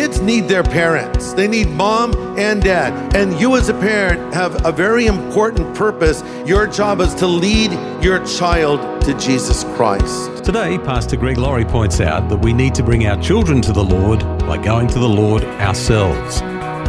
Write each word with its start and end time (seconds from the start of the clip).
Kids 0.00 0.22
need 0.22 0.48
their 0.48 0.62
parents. 0.62 1.34
They 1.34 1.46
need 1.46 1.68
mom 1.68 2.14
and 2.38 2.62
dad. 2.62 3.14
And 3.14 3.38
you, 3.38 3.54
as 3.56 3.68
a 3.68 3.74
parent, 3.74 4.32
have 4.32 4.64
a 4.64 4.72
very 4.72 5.04
important 5.04 5.76
purpose. 5.76 6.22
Your 6.46 6.66
job 6.66 7.02
is 7.02 7.14
to 7.16 7.26
lead 7.26 7.70
your 8.02 8.24
child 8.24 9.02
to 9.02 9.12
Jesus 9.18 9.62
Christ. 9.76 10.42
Today, 10.42 10.78
Pastor 10.78 11.18
Greg 11.18 11.36
Laurie 11.36 11.66
points 11.66 12.00
out 12.00 12.30
that 12.30 12.38
we 12.38 12.54
need 12.54 12.74
to 12.76 12.82
bring 12.82 13.06
our 13.08 13.20
children 13.20 13.60
to 13.60 13.72
the 13.72 13.84
Lord 13.84 14.20
by 14.46 14.56
going 14.56 14.88
to 14.88 14.98
the 14.98 15.06
Lord 15.06 15.44
ourselves. 15.44 16.40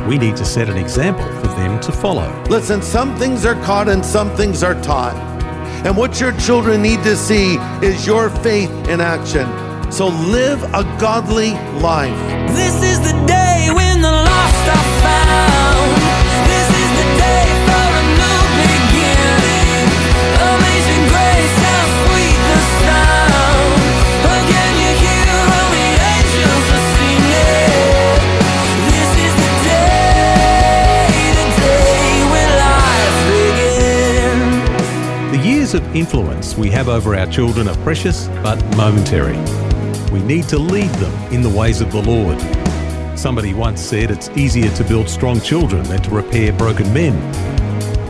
We 0.07 0.17
need 0.17 0.37
to 0.37 0.45
set 0.45 0.69
an 0.69 0.77
example 0.77 1.25
for 1.41 1.47
them 1.47 1.81
to 1.81 1.91
follow. 1.91 2.31
Listen, 2.49 2.81
some 2.81 3.17
things 3.17 3.45
are 3.45 3.61
caught 3.65 3.89
and 3.89 4.05
some 4.05 4.33
things 4.37 4.63
are 4.63 4.81
taught. 4.81 5.15
And 5.85 5.97
what 5.97 6.21
your 6.21 6.31
children 6.39 6.81
need 6.81 7.03
to 7.03 7.17
see 7.17 7.55
is 7.83 8.07
your 8.07 8.29
faith 8.29 8.71
in 8.87 9.01
action. 9.01 9.49
So 9.91 10.07
live 10.07 10.63
a 10.73 10.83
godly 10.99 11.51
life. 11.83 12.15
This 12.55 12.81
is 12.81 12.99
the 13.01 13.11
day 13.27 13.67
when 13.75 14.01
the 14.01 14.09
lost 14.09 14.65
are 14.71 14.87
found. 15.03 15.91
This 16.47 16.69
is 16.81 16.89
the 16.97 17.07
day 17.19 17.45
for 17.67 17.87
a 17.99 18.03
new 18.17 18.41
beginning. 18.65 19.85
Amazing 20.41 21.03
grace, 21.11 21.55
how 21.67 21.83
sweet 22.01 22.39
the 22.49 22.59
sound. 22.81 23.77
Again, 24.41 24.73
you 24.81 24.91
hear 25.05 25.27
all 25.53 25.69
the 25.75 25.89
angels 26.15 26.65
are 26.71 26.87
singing. 26.97 28.23
This 28.89 29.11
is 29.27 29.33
the 29.43 29.51
day, 29.69 31.13
the 31.35 31.47
day 31.61 32.09
when 32.31 32.49
life 32.63 33.17
begins. 33.29 35.37
The 35.37 35.41
years 35.47 35.71
of 35.75 35.83
influence 35.95 36.55
we 36.57 36.71
have 36.71 36.87
over 36.87 37.13
our 37.13 37.27
children 37.27 37.67
are 37.67 37.77
precious 37.83 38.29
but 38.41 38.57
momentary. 38.77 39.37
We 40.11 40.21
need 40.21 40.49
to 40.49 40.59
lead 40.59 40.89
them 40.95 41.33
in 41.33 41.41
the 41.41 41.49
ways 41.49 41.79
of 41.79 41.93
the 41.93 42.01
Lord. 42.01 42.37
Somebody 43.17 43.53
once 43.53 43.79
said 43.79 44.11
it's 44.11 44.29
easier 44.31 44.69
to 44.71 44.83
build 44.83 45.07
strong 45.07 45.39
children 45.39 45.83
than 45.83 46.01
to 46.01 46.09
repair 46.09 46.51
broken 46.51 46.91
men. 46.93 47.15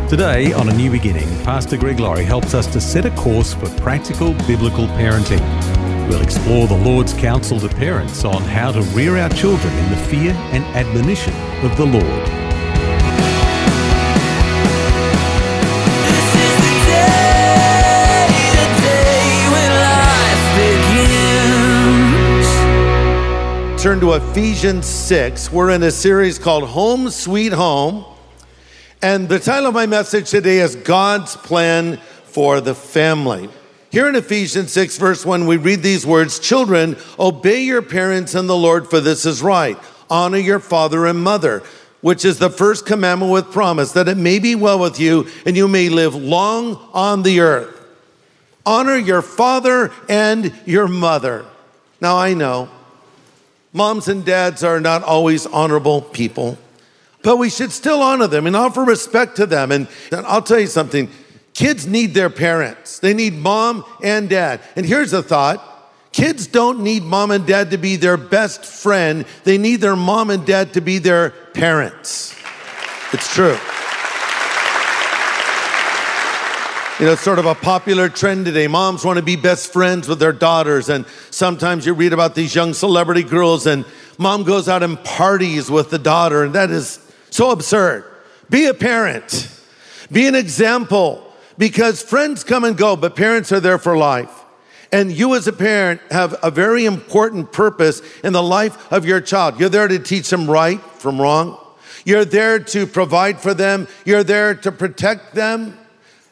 Today, 0.09 0.51
on 0.51 0.67
A 0.67 0.73
New 0.73 0.89
Beginning, 0.89 1.29
Pastor 1.43 1.77
Greg 1.77 1.99
Laurie 1.99 2.23
helps 2.23 2.55
us 2.55 2.65
to 2.73 2.81
set 2.81 3.05
a 3.05 3.11
course 3.11 3.53
for 3.53 3.69
practical 3.81 4.33
biblical 4.47 4.87
parenting. 4.87 5.41
We'll 6.09 6.23
explore 6.23 6.67
the 6.67 6.75
Lord's 6.75 7.13
counsel 7.13 7.59
to 7.59 7.69
parents 7.69 8.25
on 8.25 8.41
how 8.41 8.71
to 8.71 8.81
rear 8.81 9.17
our 9.17 9.29
children 9.29 9.71
in 9.71 9.91
the 9.91 9.97
fear 9.97 10.31
and 10.31 10.63
admonition 10.75 11.35
of 11.63 11.77
the 11.77 11.85
Lord. 11.85 12.40
Turn 23.81 23.99
to 24.01 24.13
Ephesians 24.13 24.85
6. 24.85 25.51
We're 25.51 25.71
in 25.71 25.81
a 25.81 25.89
series 25.89 26.37
called 26.37 26.65
Home 26.65 27.09
Sweet 27.09 27.51
Home. 27.51 28.05
And 29.01 29.27
the 29.27 29.39
title 29.39 29.69
of 29.69 29.73
my 29.73 29.87
message 29.87 30.29
today 30.29 30.59
is 30.59 30.75
God's 30.75 31.35
Plan 31.35 31.97
for 32.25 32.61
the 32.61 32.75
Family. 32.75 33.49
Here 33.89 34.07
in 34.07 34.13
Ephesians 34.13 34.71
6, 34.71 34.99
verse 34.99 35.25
1, 35.25 35.47
we 35.47 35.57
read 35.57 35.81
these 35.81 36.05
words 36.05 36.37
Children, 36.37 36.95
obey 37.17 37.63
your 37.63 37.81
parents 37.81 38.35
in 38.35 38.45
the 38.45 38.55
Lord, 38.55 38.87
for 38.87 38.99
this 38.99 39.25
is 39.25 39.41
right. 39.41 39.79
Honor 40.11 40.37
your 40.37 40.59
father 40.59 41.07
and 41.07 41.23
mother, 41.23 41.63
which 42.01 42.23
is 42.23 42.37
the 42.37 42.51
first 42.51 42.85
commandment 42.85 43.31
with 43.31 43.51
promise, 43.51 43.93
that 43.93 44.07
it 44.07 44.15
may 44.15 44.37
be 44.37 44.53
well 44.53 44.77
with 44.77 44.99
you 44.99 45.27
and 45.43 45.57
you 45.57 45.67
may 45.67 45.89
live 45.89 46.13
long 46.13 46.75
on 46.93 47.23
the 47.23 47.39
earth. 47.39 47.83
Honor 48.63 48.97
your 48.97 49.23
father 49.23 49.91
and 50.07 50.53
your 50.67 50.87
mother. 50.87 51.47
Now, 51.99 52.17
I 52.17 52.35
know 52.35 52.69
moms 53.73 54.07
and 54.07 54.25
dads 54.25 54.63
are 54.63 54.79
not 54.79 55.03
always 55.03 55.45
honorable 55.45 56.01
people, 56.01 56.57
but 57.23 57.37
we 57.37 57.49
should 57.49 57.71
still 57.71 58.01
honor 58.01 58.27
them 58.27 58.47
and 58.47 58.55
offer 58.55 58.83
respect 58.83 59.35
to 59.37 59.45
them. 59.45 59.71
And, 59.71 59.87
and 60.11 60.25
I'll 60.25 60.41
tell 60.41 60.59
you 60.59 60.67
something 60.67 61.09
kids 61.53 61.85
need 61.85 62.13
their 62.13 62.29
parents, 62.29 62.99
they 62.99 63.13
need 63.13 63.33
mom 63.33 63.85
and 64.03 64.29
dad. 64.29 64.61
And 64.75 64.85
here's 64.85 65.13
a 65.13 65.23
thought 65.23 65.67
kids 66.11 66.47
don't 66.47 66.81
need 66.81 67.03
mom 67.03 67.31
and 67.31 67.47
dad 67.47 67.71
to 67.71 67.77
be 67.77 67.95
their 67.95 68.17
best 68.17 68.65
friend, 68.65 69.25
they 69.43 69.57
need 69.57 69.77
their 69.77 69.95
mom 69.95 70.29
and 70.29 70.45
dad 70.45 70.73
to 70.73 70.81
be 70.81 70.97
their 70.97 71.31
parents. 71.53 72.35
It's 73.13 73.33
true. 73.33 73.57
You 77.01 77.07
know, 77.07 77.13
it's 77.13 77.23
sort 77.23 77.39
of 77.39 77.47
a 77.47 77.55
popular 77.55 78.09
trend 78.09 78.45
today. 78.45 78.67
Moms 78.67 79.03
want 79.03 79.17
to 79.17 79.25
be 79.25 79.35
best 79.35 79.73
friends 79.73 80.07
with 80.07 80.19
their 80.19 80.31
daughters. 80.31 80.87
And 80.87 81.07
sometimes 81.31 81.83
you 81.83 81.95
read 81.95 82.13
about 82.13 82.35
these 82.35 82.53
young 82.53 82.75
celebrity 82.75 83.23
girls, 83.23 83.65
and 83.65 83.85
mom 84.19 84.43
goes 84.43 84.69
out 84.69 84.83
and 84.83 85.03
parties 85.03 85.71
with 85.71 85.89
the 85.89 85.97
daughter. 85.97 86.43
And 86.43 86.53
that 86.53 86.69
is 86.69 86.99
so 87.31 87.49
absurd. 87.49 88.05
Be 88.51 88.67
a 88.67 88.75
parent, 88.75 89.49
be 90.11 90.27
an 90.27 90.35
example, 90.35 91.27
because 91.57 92.03
friends 92.03 92.43
come 92.43 92.63
and 92.63 92.77
go, 92.77 92.95
but 92.95 93.15
parents 93.15 93.51
are 93.51 93.59
there 93.59 93.79
for 93.79 93.97
life. 93.97 94.43
And 94.91 95.11
you, 95.11 95.33
as 95.33 95.47
a 95.47 95.53
parent, 95.53 96.01
have 96.11 96.35
a 96.43 96.51
very 96.51 96.85
important 96.85 97.51
purpose 97.51 98.03
in 98.23 98.31
the 98.31 98.43
life 98.43 98.91
of 98.93 99.07
your 99.07 99.21
child. 99.21 99.59
You're 99.59 99.69
there 99.69 99.87
to 99.87 99.97
teach 99.97 100.29
them 100.29 100.47
right 100.47 100.79
from 100.79 101.19
wrong. 101.19 101.57
You're 102.05 102.25
there 102.25 102.59
to 102.59 102.85
provide 102.85 103.39
for 103.39 103.55
them. 103.55 103.87
You're 104.05 104.23
there 104.23 104.53
to 104.53 104.71
protect 104.71 105.33
them 105.33 105.79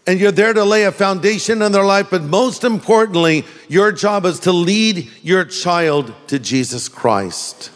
and 0.09 0.20
you're 0.20 0.31
there 0.31 0.53
to 0.53 0.64
lay 0.64 0.86
a 0.86 0.92
foundation 0.92 1.62
in 1.62 1.72
their 1.72 1.86
life. 1.86 2.08
But 2.09 2.24
most 2.24 2.64
importantly, 2.64 3.46
your 3.68 3.92
job 3.92 4.25
is 4.25 4.40
to 4.40 4.52
lead 4.52 5.08
your 5.22 5.46
child 5.46 6.12
to 6.30 6.40
Jesus 6.40 6.90
Christ. 6.90 7.70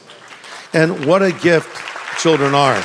And 0.73 1.05
what 1.05 1.21
a 1.21 1.31
gift 1.31 1.69
children 2.17 2.55
are. 2.55 2.81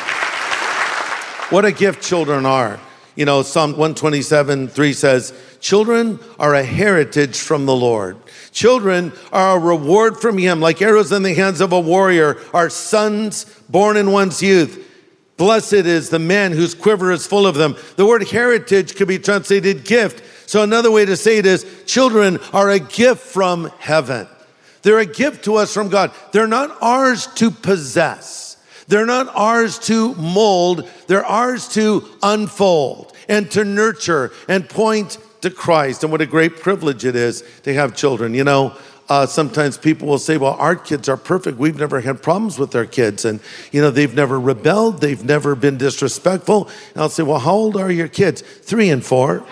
What 1.48 1.64
a 1.64 1.72
gift 1.72 2.02
children 2.02 2.44
are. 2.44 2.78
You 3.16 3.24
know, 3.24 3.40
Psalm 3.40 3.70
127 3.70 4.68
3 4.68 4.92
says, 4.92 5.32
Children 5.60 6.20
are 6.38 6.54
a 6.54 6.62
heritage 6.62 7.38
from 7.38 7.64
the 7.64 7.74
Lord. 7.74 8.18
Children 8.52 9.14
are 9.32 9.56
a 9.56 9.58
reward 9.58 10.18
from 10.18 10.36
Him, 10.36 10.60
like 10.60 10.82
arrows 10.82 11.10
in 11.10 11.22
the 11.22 11.32
hands 11.32 11.62
of 11.62 11.72
a 11.72 11.80
warrior, 11.80 12.36
are 12.52 12.68
sons 12.68 13.46
born 13.70 13.96
in 13.96 14.12
one's 14.12 14.42
youth. 14.42 14.84
Blessed 15.38 15.72
is 15.72 16.10
the 16.10 16.18
man 16.18 16.52
whose 16.52 16.74
quiver 16.74 17.10
is 17.12 17.26
full 17.26 17.46
of 17.46 17.54
them. 17.54 17.76
The 17.96 18.04
word 18.04 18.28
heritage 18.28 18.96
could 18.96 19.08
be 19.08 19.18
translated 19.18 19.84
gift. 19.84 20.22
So 20.48 20.62
another 20.62 20.90
way 20.90 21.04
to 21.04 21.16
say 21.16 21.38
it 21.38 21.46
is 21.46 21.64
children 21.86 22.38
are 22.52 22.68
a 22.68 22.80
gift 22.80 23.22
from 23.22 23.70
heaven. 23.78 24.26
They're 24.82 24.98
a 24.98 25.06
gift 25.06 25.44
to 25.44 25.56
us 25.56 25.72
from 25.72 25.88
God. 25.88 26.12
They're 26.32 26.46
not 26.48 26.76
ours 26.80 27.28
to 27.36 27.50
possess. 27.50 28.56
They're 28.88 29.06
not 29.06 29.28
ours 29.34 29.78
to 29.80 30.14
mold. 30.16 30.88
They're 31.06 31.24
ours 31.24 31.68
to 31.74 32.08
unfold 32.22 33.12
and 33.28 33.50
to 33.52 33.64
nurture 33.64 34.32
and 34.48 34.68
point 34.68 35.18
to 35.42 35.50
Christ. 35.50 36.02
And 36.02 36.10
what 36.10 36.20
a 36.20 36.26
great 36.26 36.56
privilege 36.56 37.04
it 37.04 37.14
is 37.14 37.44
to 37.62 37.74
have 37.74 37.94
children. 37.94 38.34
You 38.34 38.44
know, 38.44 38.76
uh, 39.08 39.26
sometimes 39.26 39.78
people 39.78 40.06
will 40.06 40.18
say, 40.18 40.36
well, 40.36 40.54
our 40.58 40.76
kids 40.76 41.08
are 41.08 41.16
perfect. 41.16 41.58
We've 41.58 41.78
never 41.78 42.00
had 42.00 42.22
problems 42.22 42.58
with 42.58 42.76
our 42.76 42.84
kids. 42.84 43.24
And, 43.24 43.40
you 43.72 43.80
know, 43.80 43.90
they've 43.90 44.14
never 44.14 44.38
rebelled. 44.38 45.00
They've 45.00 45.24
never 45.24 45.54
been 45.54 45.78
disrespectful. 45.78 46.68
And 46.92 47.02
I'll 47.02 47.08
say, 47.08 47.22
well, 47.22 47.38
how 47.38 47.54
old 47.54 47.76
are 47.76 47.90
your 47.90 48.08
kids? 48.08 48.42
Three 48.42 48.90
and 48.90 49.04
four. 49.04 49.44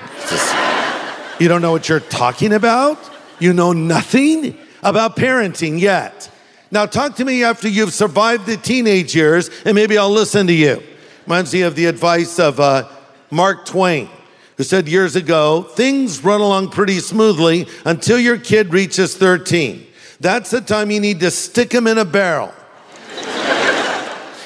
You 1.40 1.48
don't 1.48 1.62
know 1.62 1.72
what 1.72 1.88
you're 1.88 2.00
talking 2.00 2.52
about? 2.52 2.98
You 3.38 3.52
know 3.52 3.72
nothing 3.72 4.58
about 4.82 5.16
parenting 5.16 5.80
yet. 5.80 6.30
Now, 6.70 6.84
talk 6.84 7.16
to 7.16 7.24
me 7.24 7.44
after 7.44 7.68
you've 7.68 7.94
survived 7.94 8.46
the 8.46 8.56
teenage 8.56 9.14
years, 9.14 9.50
and 9.64 9.74
maybe 9.74 9.96
I'll 9.96 10.10
listen 10.10 10.46
to 10.48 10.52
you. 10.52 10.82
Reminds 11.26 11.52
me 11.52 11.62
of 11.62 11.76
the 11.76 11.86
advice 11.86 12.38
of 12.38 12.60
uh, 12.60 12.88
Mark 13.30 13.64
Twain 13.66 14.08
who 14.56 14.64
said 14.64 14.88
years 14.88 15.16
ago, 15.16 15.62
things 15.62 16.24
run 16.24 16.40
along 16.40 16.70
pretty 16.70 17.00
smoothly 17.00 17.66
until 17.84 18.18
your 18.18 18.38
kid 18.38 18.72
reaches 18.72 19.16
13. 19.16 19.86
That's 20.20 20.50
the 20.50 20.60
time 20.60 20.90
you 20.90 21.00
need 21.00 21.20
to 21.20 21.30
stick 21.30 21.72
him 21.72 21.86
in 21.86 21.98
a 21.98 22.04
barrel 22.04 22.52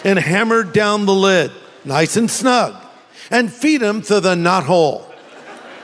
and 0.05 0.19
hammer 0.19 0.65
down 0.65 1.07
the 1.07 1.15
lid 1.15 1.53
nice 1.85 2.17
and 2.17 2.31
snug, 2.31 2.75
and 3.31 3.53
feed 3.53 3.83
him 3.83 4.03
to 4.03 4.21
the 4.21 4.35
knot 4.35 4.65
hole. 4.65 5.07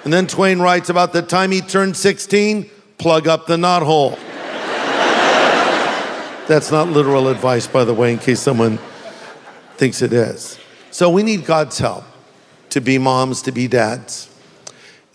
And 0.05 0.13
then 0.13 0.27
Twain 0.27 0.61
writes 0.61 0.89
about 0.89 1.13
the 1.13 1.23
time 1.23 1.51
he 1.51 1.61
turned 1.61 1.97
16, 1.97 2.71
plug 2.99 3.27
up 3.27 3.47
the 3.47 3.57
knot 3.57 3.83
hole. 3.83 4.11
That's 6.47 6.71
not 6.71 6.89
literal 6.89 7.29
advice, 7.29 7.67
by 7.67 7.85
the 7.85 7.95
way, 7.95 8.13
in 8.13 8.19
case 8.19 8.41
someone 8.41 8.79
thinks 9.77 10.01
it 10.01 10.13
is. 10.13 10.59
So 10.91 11.11
we 11.11 11.23
need 11.23 11.45
God's 11.45 11.79
help 11.79 12.05
to 12.77 12.81
be 12.83 12.99
moms, 12.99 13.41
to 13.41 13.53
be 13.53 13.67
dads. 13.67 14.29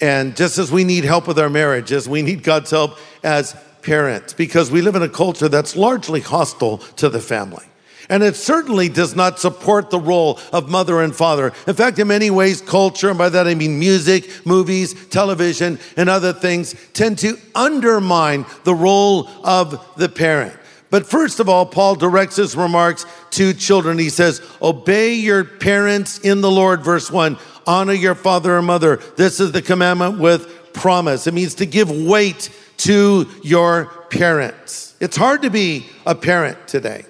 And 0.01 0.35
just 0.35 0.57
as 0.57 0.71
we 0.71 0.83
need 0.83 1.03
help 1.03 1.27
with 1.27 1.37
our 1.37 1.47
marriages, 1.47 2.09
we 2.09 2.23
need 2.23 2.41
God's 2.41 2.71
help 2.71 2.97
as 3.23 3.55
parents 3.83 4.33
because 4.33 4.71
we 4.71 4.81
live 4.81 4.95
in 4.95 5.03
a 5.03 5.09
culture 5.09 5.47
that's 5.47 5.75
largely 5.75 6.21
hostile 6.21 6.79
to 6.97 7.07
the 7.07 7.19
family. 7.19 7.63
And 8.09 8.23
it 8.23 8.35
certainly 8.35 8.89
does 8.89 9.15
not 9.15 9.37
support 9.37 9.91
the 9.91 9.99
role 9.99 10.39
of 10.51 10.71
mother 10.71 11.03
and 11.03 11.15
father. 11.15 11.53
In 11.67 11.75
fact, 11.75 11.99
in 11.99 12.07
many 12.07 12.31
ways, 12.31 12.61
culture, 12.61 13.09
and 13.09 13.17
by 13.19 13.29
that 13.29 13.45
I 13.45 13.53
mean 13.53 13.77
music, 13.77 14.43
movies, 14.43 14.95
television, 15.09 15.77
and 15.95 16.09
other 16.09 16.33
things, 16.33 16.73
tend 16.93 17.19
to 17.19 17.37
undermine 17.53 18.47
the 18.63 18.73
role 18.73 19.27
of 19.43 19.87
the 19.97 20.09
parent. 20.09 20.57
But 20.91 21.07
first 21.07 21.39
of 21.39 21.49
all, 21.49 21.65
Paul 21.65 21.95
directs 21.95 22.35
his 22.35 22.55
remarks 22.55 23.05
to 23.31 23.53
children. 23.53 23.97
He 23.97 24.09
says, 24.09 24.41
Obey 24.61 25.15
your 25.15 25.45
parents 25.45 26.19
in 26.19 26.41
the 26.41 26.51
Lord, 26.51 26.83
verse 26.83 27.09
1. 27.09 27.37
Honor 27.65 27.93
your 27.93 28.13
father 28.13 28.57
and 28.57 28.67
mother. 28.67 28.97
This 29.15 29.39
is 29.39 29.53
the 29.53 29.61
commandment 29.61 30.19
with 30.19 30.73
promise. 30.73 31.27
It 31.27 31.33
means 31.33 31.55
to 31.55 31.65
give 31.65 31.89
weight 31.89 32.49
to 32.77 33.27
your 33.41 33.85
parents. 34.09 34.95
It's 34.99 35.15
hard 35.15 35.43
to 35.43 35.49
be 35.49 35.85
a 36.05 36.13
parent 36.13 36.67
today. 36.67 37.05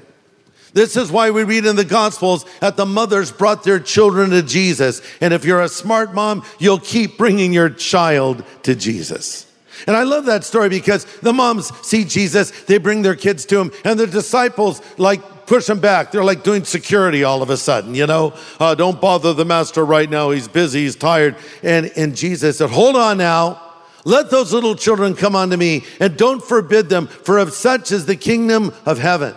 This 0.74 0.96
is 0.96 1.12
why 1.12 1.32
we 1.32 1.44
read 1.44 1.66
in 1.66 1.76
the 1.76 1.84
Gospels 1.84 2.46
that 2.60 2.78
the 2.78 2.86
mothers 2.86 3.32
brought 3.32 3.64
their 3.64 3.80
children 3.80 4.30
to 4.30 4.42
Jesus. 4.42 5.02
And 5.20 5.34
if 5.34 5.44
you're 5.44 5.62
a 5.62 5.68
smart 5.68 6.14
mom, 6.14 6.46
you'll 6.60 6.80
keep 6.80 7.18
bringing 7.18 7.52
your 7.52 7.70
child 7.70 8.46
to 8.64 8.76
Jesus. 8.76 9.51
And 9.88 9.96
I 9.96 10.04
love 10.04 10.26
that 10.26 10.44
story 10.44 10.70
because 10.70 11.06
the 11.22 11.34
moms 11.34 11.76
see 11.86 12.04
Jesus, 12.04 12.52
they 12.66 12.78
bring 12.78 13.02
their 13.02 13.16
kids 13.16 13.46
to 13.48 13.60
him, 13.60 13.72
and 13.84 14.00
the 14.00 14.08
disciples 14.08 14.82
like 14.98 15.22
push 15.46 15.70
him 15.70 15.80
back. 15.80 16.12
They're 16.12 16.24
like 16.24 16.44
doing 16.44 16.64
security 16.64 17.24
all 17.24 17.42
of 17.42 17.50
a 17.50 17.58
sudden, 17.58 17.94
you 17.94 18.08
know? 18.08 18.34
Uh, 18.60 18.76
don't 18.76 19.02
bother 19.02 19.34
the 19.34 19.46
master 19.46 19.84
right 19.84 20.10
now. 20.10 20.30
He's 20.30 20.48
busy, 20.48 20.84
he's 20.84 20.96
tired. 20.96 21.36
And, 21.62 21.92
and 21.98 22.16
Jesus 22.16 22.60
said, 22.60 22.70
Hold 22.70 22.96
on 22.96 23.18
now. 23.18 23.62
Let 24.04 24.32
those 24.32 24.52
little 24.52 24.76
children 24.76 25.14
come 25.16 25.36
unto 25.36 25.58
me, 25.58 25.84
and 26.00 26.18
don't 26.18 26.42
forbid 26.42 26.90
them, 26.90 27.08
for 27.08 27.38
of 27.38 27.54
such 27.54 27.92
is 27.92 28.06
the 28.06 28.16
kingdom 28.16 28.74
of 28.86 28.98
heaven. 28.98 29.36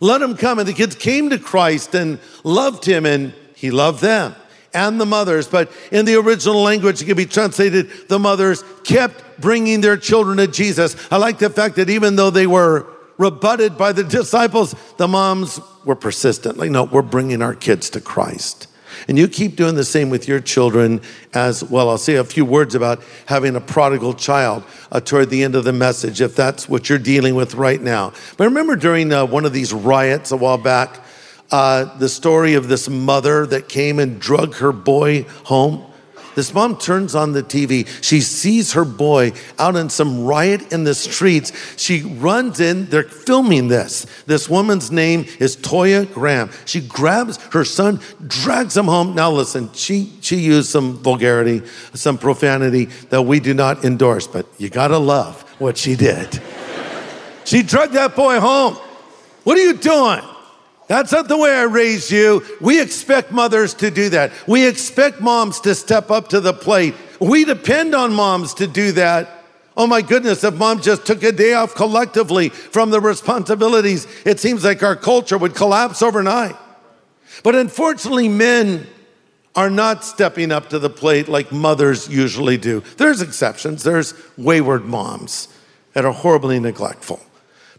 Let 0.00 0.20
them 0.20 0.36
come. 0.36 0.58
And 0.58 0.66
the 0.66 0.72
kids 0.72 0.94
came 0.94 1.28
to 1.30 1.38
Christ 1.38 1.94
and 1.94 2.18
loved 2.42 2.86
him, 2.86 3.04
and 3.04 3.34
he 3.54 3.70
loved 3.70 4.00
them 4.00 4.34
and 4.72 5.00
the 5.00 5.06
mothers. 5.06 5.48
But 5.48 5.70
in 5.90 6.04
the 6.04 6.14
original 6.16 6.62
language, 6.62 7.02
it 7.02 7.06
can 7.06 7.16
be 7.16 7.26
translated 7.26 7.90
the 8.08 8.18
mothers 8.18 8.64
kept 8.84 9.29
bringing 9.40 9.80
their 9.80 9.96
children 9.96 10.38
to 10.38 10.46
Jesus. 10.46 10.96
I 11.10 11.16
like 11.16 11.38
the 11.38 11.50
fact 11.50 11.76
that 11.76 11.90
even 11.90 12.16
though 12.16 12.30
they 12.30 12.46
were 12.46 12.86
rebutted 13.18 13.76
by 13.76 13.92
the 13.92 14.04
disciples, 14.04 14.74
the 14.96 15.06
moms 15.06 15.60
were 15.84 15.94
persistent. 15.94 16.56
Like, 16.56 16.70
no, 16.70 16.84
we're 16.84 17.02
bringing 17.02 17.42
our 17.42 17.54
kids 17.54 17.90
to 17.90 18.00
Christ. 18.00 18.66
And 19.08 19.18
you 19.18 19.28
keep 19.28 19.56
doing 19.56 19.74
the 19.74 19.84
same 19.84 20.10
with 20.10 20.28
your 20.28 20.40
children 20.40 21.00
as 21.32 21.62
well. 21.64 21.90
I'll 21.90 21.98
say 21.98 22.16
a 22.16 22.24
few 22.24 22.44
words 22.44 22.74
about 22.74 23.02
having 23.26 23.56
a 23.56 23.60
prodigal 23.60 24.14
child 24.14 24.64
uh, 24.90 25.00
toward 25.00 25.30
the 25.30 25.44
end 25.44 25.54
of 25.54 25.64
the 25.64 25.72
message, 25.72 26.20
if 26.20 26.34
that's 26.34 26.68
what 26.68 26.88
you're 26.88 26.98
dealing 26.98 27.34
with 27.34 27.54
right 27.54 27.80
now. 27.80 28.12
But 28.36 28.44
I 28.44 28.46
remember 28.46 28.76
during 28.76 29.12
uh, 29.12 29.26
one 29.26 29.44
of 29.44 29.52
these 29.52 29.72
riots 29.72 30.32
a 30.32 30.36
while 30.36 30.58
back, 30.58 31.00
uh, 31.50 31.96
the 31.98 32.08
story 32.08 32.54
of 32.54 32.68
this 32.68 32.88
mother 32.88 33.46
that 33.46 33.68
came 33.68 33.98
and 33.98 34.20
drug 34.20 34.54
her 34.56 34.72
boy 34.72 35.22
home. 35.44 35.89
This 36.40 36.54
mom 36.54 36.78
turns 36.78 37.14
on 37.14 37.32
the 37.32 37.42
TV. 37.42 37.86
She 38.02 38.22
sees 38.22 38.72
her 38.72 38.86
boy 38.86 39.32
out 39.58 39.76
in 39.76 39.90
some 39.90 40.24
riot 40.24 40.72
in 40.72 40.84
the 40.84 40.94
streets. 40.94 41.52
She 41.76 42.00
runs 42.00 42.60
in. 42.60 42.86
They're 42.86 43.02
filming 43.02 43.68
this. 43.68 44.06
This 44.24 44.48
woman's 44.48 44.90
name 44.90 45.26
is 45.38 45.54
Toya 45.54 46.10
Graham. 46.10 46.48
She 46.64 46.80
grabs 46.80 47.36
her 47.52 47.62
son, 47.62 48.00
drags 48.26 48.74
him 48.74 48.86
home. 48.86 49.14
Now, 49.14 49.30
listen, 49.30 49.70
she, 49.74 50.14
she 50.22 50.36
used 50.36 50.70
some 50.70 50.96
vulgarity, 51.02 51.60
some 51.92 52.16
profanity 52.16 52.86
that 53.10 53.20
we 53.20 53.38
do 53.38 53.52
not 53.52 53.84
endorse, 53.84 54.26
but 54.26 54.46
you 54.56 54.70
gotta 54.70 54.96
love 54.96 55.42
what 55.60 55.76
she 55.76 55.94
did. 55.94 56.40
she 57.44 57.62
dragged 57.62 57.92
that 57.92 58.16
boy 58.16 58.40
home. 58.40 58.76
What 59.44 59.58
are 59.58 59.62
you 59.62 59.74
doing? 59.74 60.22
That's 60.90 61.12
not 61.12 61.28
the 61.28 61.38
way 61.38 61.54
I 61.54 61.62
raised 61.62 62.10
you. 62.10 62.44
We 62.60 62.82
expect 62.82 63.30
mothers 63.30 63.74
to 63.74 63.92
do 63.92 64.08
that. 64.08 64.32
We 64.48 64.66
expect 64.66 65.20
moms 65.20 65.60
to 65.60 65.76
step 65.76 66.10
up 66.10 66.30
to 66.30 66.40
the 66.40 66.52
plate. 66.52 66.96
We 67.20 67.44
depend 67.44 67.94
on 67.94 68.12
moms 68.12 68.54
to 68.54 68.66
do 68.66 68.90
that. 68.92 69.44
Oh 69.76 69.86
my 69.86 70.02
goodness, 70.02 70.42
if 70.42 70.54
mom 70.54 70.82
just 70.82 71.06
took 71.06 71.22
a 71.22 71.30
day 71.30 71.52
off 71.52 71.76
collectively 71.76 72.48
from 72.48 72.90
the 72.90 73.00
responsibilities, 73.00 74.08
it 74.26 74.40
seems 74.40 74.64
like 74.64 74.82
our 74.82 74.96
culture 74.96 75.38
would 75.38 75.54
collapse 75.54 76.02
overnight. 76.02 76.56
But 77.44 77.54
unfortunately, 77.54 78.28
men 78.28 78.88
are 79.54 79.70
not 79.70 80.04
stepping 80.04 80.50
up 80.50 80.70
to 80.70 80.80
the 80.80 80.90
plate 80.90 81.28
like 81.28 81.52
mothers 81.52 82.08
usually 82.08 82.56
do. 82.56 82.82
There's 82.96 83.22
exceptions, 83.22 83.84
there's 83.84 84.12
wayward 84.36 84.86
moms 84.86 85.46
that 85.92 86.04
are 86.04 86.12
horribly 86.12 86.58
neglectful. 86.58 87.20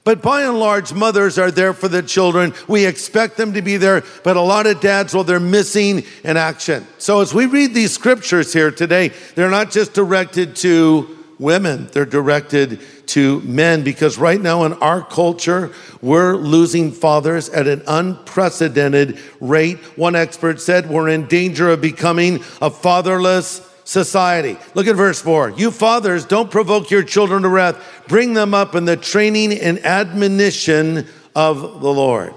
But 0.03 0.24
by 0.24 0.44
and 0.44 0.59
large, 0.59 0.94
mothers 0.94 1.38
are 1.38 1.51
there 1.51 1.74
for 1.74 1.88
the 1.88 2.01
children. 2.01 2.53
We 2.68 2.86
expect 2.86 3.38
them 3.38 3.53
to 3.53 3.62
be 3.62 3.77
there, 3.77 4.03
but 4.24 4.36
a 4.36 4.42
lot 4.42 4.65
of 4.65 4.81
dads, 4.81 5.13
well, 5.13 5.24
they're 5.24 5.39
missing 5.39 6.03
in 6.24 6.38
action. 6.38 6.88
So 6.98 7.21
as 7.21 7.36
we 7.36 7.45
read 7.45 7.75
these 7.75 7.94
scriptures 7.94 8.51
here 8.51 8.71
today, 8.71 9.09
they're 9.36 9.51
not 9.51 9.69
just 9.69 9.94
directed 9.94 10.56
to 10.57 11.18
women, 11.38 11.88
they're 11.92 12.06
directed 12.06 12.80
to 13.07 13.42
men 13.42 13.83
because 13.83 14.18
right 14.18 14.39
now 14.39 14.63
in 14.63 14.74
our 14.74 15.03
culture, 15.03 15.71
we're 16.01 16.36
losing 16.36 16.92
fathers 16.92 17.50
at 17.50 17.68
an 17.68 17.83
unprecedented 17.88 19.19
rate. 19.39 19.77
One 19.97 20.15
expert 20.15 20.62
said 20.62 20.89
we're 20.89 21.09
in 21.09 21.27
danger 21.27 21.69
of 21.69 21.81
becoming 21.81 22.38
a 22.62 22.69
fatherless 22.69 23.68
society. 23.91 24.57
Look 24.73 24.88
at 24.88 24.95
verse 24.95 25.21
4. 25.21 25.51
You 25.51 25.69
fathers, 25.69 26.25
don't 26.25 26.49
provoke 26.49 26.89
your 26.89 27.03
children 27.03 27.41
to 27.43 27.49
wrath. 27.49 28.03
Bring 28.07 28.33
them 28.33 28.53
up 28.53 28.73
in 28.73 28.85
the 28.85 28.95
training 28.95 29.51
and 29.51 29.85
admonition 29.85 31.07
of 31.35 31.81
the 31.81 31.91
Lord. 31.91 32.33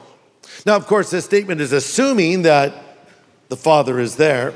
Now, 0.66 0.74
of 0.74 0.86
course, 0.86 1.10
this 1.10 1.24
statement 1.24 1.60
is 1.60 1.72
assuming 1.72 2.42
that 2.42 2.74
the 3.48 3.56
father 3.56 4.00
is 4.00 4.16
there. 4.16 4.48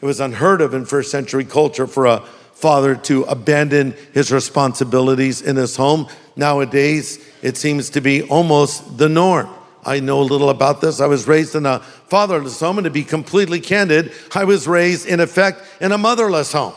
It 0.00 0.04
was 0.04 0.18
unheard 0.18 0.60
of 0.60 0.74
in 0.74 0.84
first 0.84 1.12
century 1.12 1.44
culture 1.44 1.86
for 1.86 2.06
a 2.06 2.24
father 2.54 2.96
to 2.96 3.22
abandon 3.24 3.94
his 4.12 4.32
responsibilities 4.32 5.42
in 5.42 5.54
his 5.54 5.76
home. 5.76 6.08
Nowadays, 6.34 7.24
it 7.40 7.56
seems 7.56 7.90
to 7.90 8.00
be 8.00 8.22
almost 8.22 8.98
the 8.98 9.08
norm. 9.08 9.48
I 9.84 10.00
know 10.00 10.20
a 10.20 10.22
little 10.22 10.50
about 10.50 10.80
this. 10.80 11.00
I 11.00 11.06
was 11.06 11.26
raised 11.26 11.54
in 11.54 11.66
a 11.66 11.80
fatherless 11.80 12.60
home, 12.60 12.78
and 12.78 12.84
to 12.84 12.90
be 12.90 13.04
completely 13.04 13.60
candid, 13.60 14.12
I 14.34 14.44
was 14.44 14.68
raised, 14.68 15.06
in 15.06 15.20
effect, 15.20 15.62
in 15.80 15.92
a 15.92 15.98
motherless 15.98 16.52
home. 16.52 16.74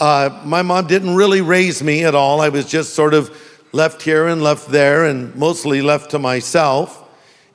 Uh, 0.00 0.40
my 0.44 0.62
mom 0.62 0.88
didn't 0.88 1.14
really 1.14 1.40
raise 1.40 1.82
me 1.82 2.04
at 2.04 2.14
all. 2.14 2.40
I 2.40 2.48
was 2.48 2.66
just 2.66 2.94
sort 2.94 3.14
of 3.14 3.30
left 3.72 4.02
here 4.02 4.26
and 4.26 4.42
left 4.42 4.68
there, 4.68 5.04
and 5.04 5.34
mostly 5.36 5.82
left 5.82 6.10
to 6.10 6.18
myself. 6.18 6.98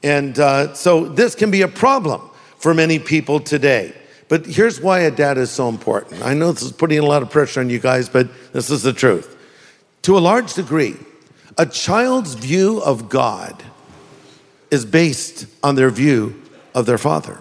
And 0.03 0.39
uh, 0.39 0.74
so 0.74 1.06
this 1.06 1.36
can 1.36 1.51
be 1.51 1.63
a 1.63 1.67
problem 1.67 2.22
for 2.58 2.74
many 2.74 3.00
people 3.00 3.39
today. 3.39 3.94
But 4.29 4.46
here's 4.46 4.79
why 4.82 5.00
a 5.00 5.12
dad 5.12 5.38
is 5.38 5.51
so 5.51 5.70
important. 5.70 6.24
I 6.24 6.34
know 6.34 6.51
this 6.51 6.63
is 6.63 6.72
putting 6.72 7.00
a 7.00 7.06
lot 7.06 7.22
of 7.22 7.29
pressure 7.29 7.60
on 7.60 7.70
you 7.70 7.79
guys, 7.79 8.10
but 8.10 8.29
this 8.53 8.70
is 8.70 8.84
the 8.84 8.94
truth. 8.94 9.36
To 10.03 10.17
a 10.17 10.20
large 10.20 10.53
degree, 10.53 10.96
a 11.58 11.65
child's 11.65 12.36
view 12.36 12.82
of 12.82 13.10
God 13.10 13.63
is 14.71 14.86
based 14.86 15.47
on 15.63 15.75
their 15.75 15.89
view 15.89 16.41
of 16.74 16.86
their 16.86 16.97
father. 16.97 17.39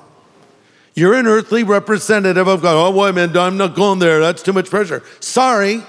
You're 0.95 1.15
an 1.15 1.27
earthly 1.27 1.63
representative 1.63 2.49
of 2.49 2.63
God. 2.63 2.75
Oh, 2.75 2.93
boy, 2.93 3.13
man, 3.13 3.37
I'm 3.37 3.59
not 3.59 3.75
going 3.75 3.99
there. 3.99 4.19
That's 4.21 4.43
too 4.43 4.55
much 4.55 4.71
pressure. 4.71 5.03
Sorry, 5.21 5.83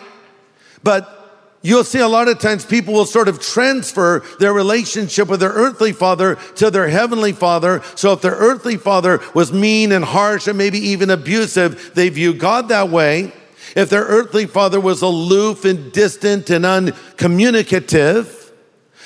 but 0.83 1.13
you'll 1.61 1.85
see 1.85 1.99
a 1.99 2.07
lot 2.07 2.27
of 2.27 2.39
times 2.39 2.65
people 2.65 2.93
will 2.93 3.05
sort 3.05 3.29
of 3.29 3.39
transfer 3.39 4.23
their 4.39 4.51
relationship 4.51 5.29
with 5.29 5.39
their 5.39 5.51
earthly 5.51 5.93
father 5.93 6.35
to 6.55 6.69
their 6.69 6.89
heavenly 6.89 7.31
father. 7.31 7.81
So 7.95 8.11
if 8.11 8.21
their 8.21 8.33
earthly 8.33 8.75
father 8.75 9.21
was 9.33 9.53
mean 9.53 9.93
and 9.93 10.03
harsh 10.03 10.47
and 10.47 10.57
maybe 10.57 10.77
even 10.77 11.09
abusive, 11.09 11.93
they 11.95 12.09
view 12.09 12.33
God 12.33 12.67
that 12.67 12.89
way. 12.89 13.31
If 13.77 13.89
their 13.89 14.03
earthly 14.03 14.45
father 14.45 14.79
was 14.79 15.01
aloof 15.01 15.63
and 15.63 15.91
distant 15.93 16.49
and 16.49 16.65
uncommunicative, 16.65 18.36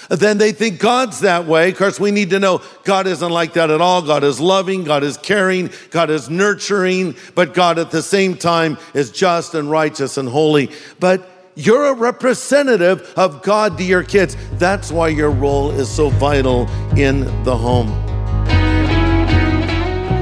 then 0.10 0.38
they 0.38 0.52
think 0.52 0.80
God's 0.80 1.22
that 1.22 1.46
way. 1.46 1.70
Of 1.70 1.78
course, 1.78 2.00
we 2.00 2.12
need 2.12 2.30
to 2.32 2.40
know 2.40 2.62
God 2.84 3.08
isn't 3.08 3.32
like 3.32 3.54
that 3.54 3.70
at 3.70 3.82
all. 3.82 4.02
God 4.02 4.24
is 4.24 4.40
loving, 4.40 4.84
God 4.84 5.04
is 5.04 5.18
caring, 5.18 5.70
God 5.90 6.10
is 6.10 6.30
nurturing, 6.30 7.16
but 7.36 7.54
God 7.54 7.80
at 7.80 7.92
the 7.92 8.02
same 8.02 8.36
time 8.36 8.78
is 8.94 9.12
just 9.12 9.54
and 9.54 9.70
righteous 9.70 10.18
and 10.18 10.28
holy. 10.28 10.72
But 11.00 11.28
you're 11.56 11.86
a 11.86 11.94
representative 11.94 13.14
of 13.18 13.44
God 13.44 13.78
to 13.78 13.84
your 13.84 14.04
kids. 14.04 14.38
That's 14.54 14.92
why 14.92 15.10
your 15.10 15.32
role 15.32 15.72
is 15.72 15.90
so 15.90 16.10
vital 16.10 16.70
in 16.98 17.26
the 17.44 17.56
home. 17.58 17.90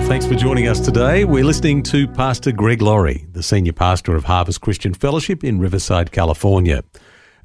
Thanks 0.07 0.25
for 0.25 0.33
joining 0.33 0.67
us 0.67 0.79
today. 0.79 1.24
We're 1.24 1.43
listening 1.43 1.83
to 1.83 2.07
Pastor 2.07 2.51
Greg 2.51 2.81
Laurie, 2.81 3.27
the 3.31 3.43
senior 3.43 3.74
pastor 3.74 4.15
of 4.15 4.24
Harvest 4.24 4.59
Christian 4.59 4.95
Fellowship 4.95 5.43
in 5.43 5.59
Riverside, 5.59 6.12
California. 6.12 6.83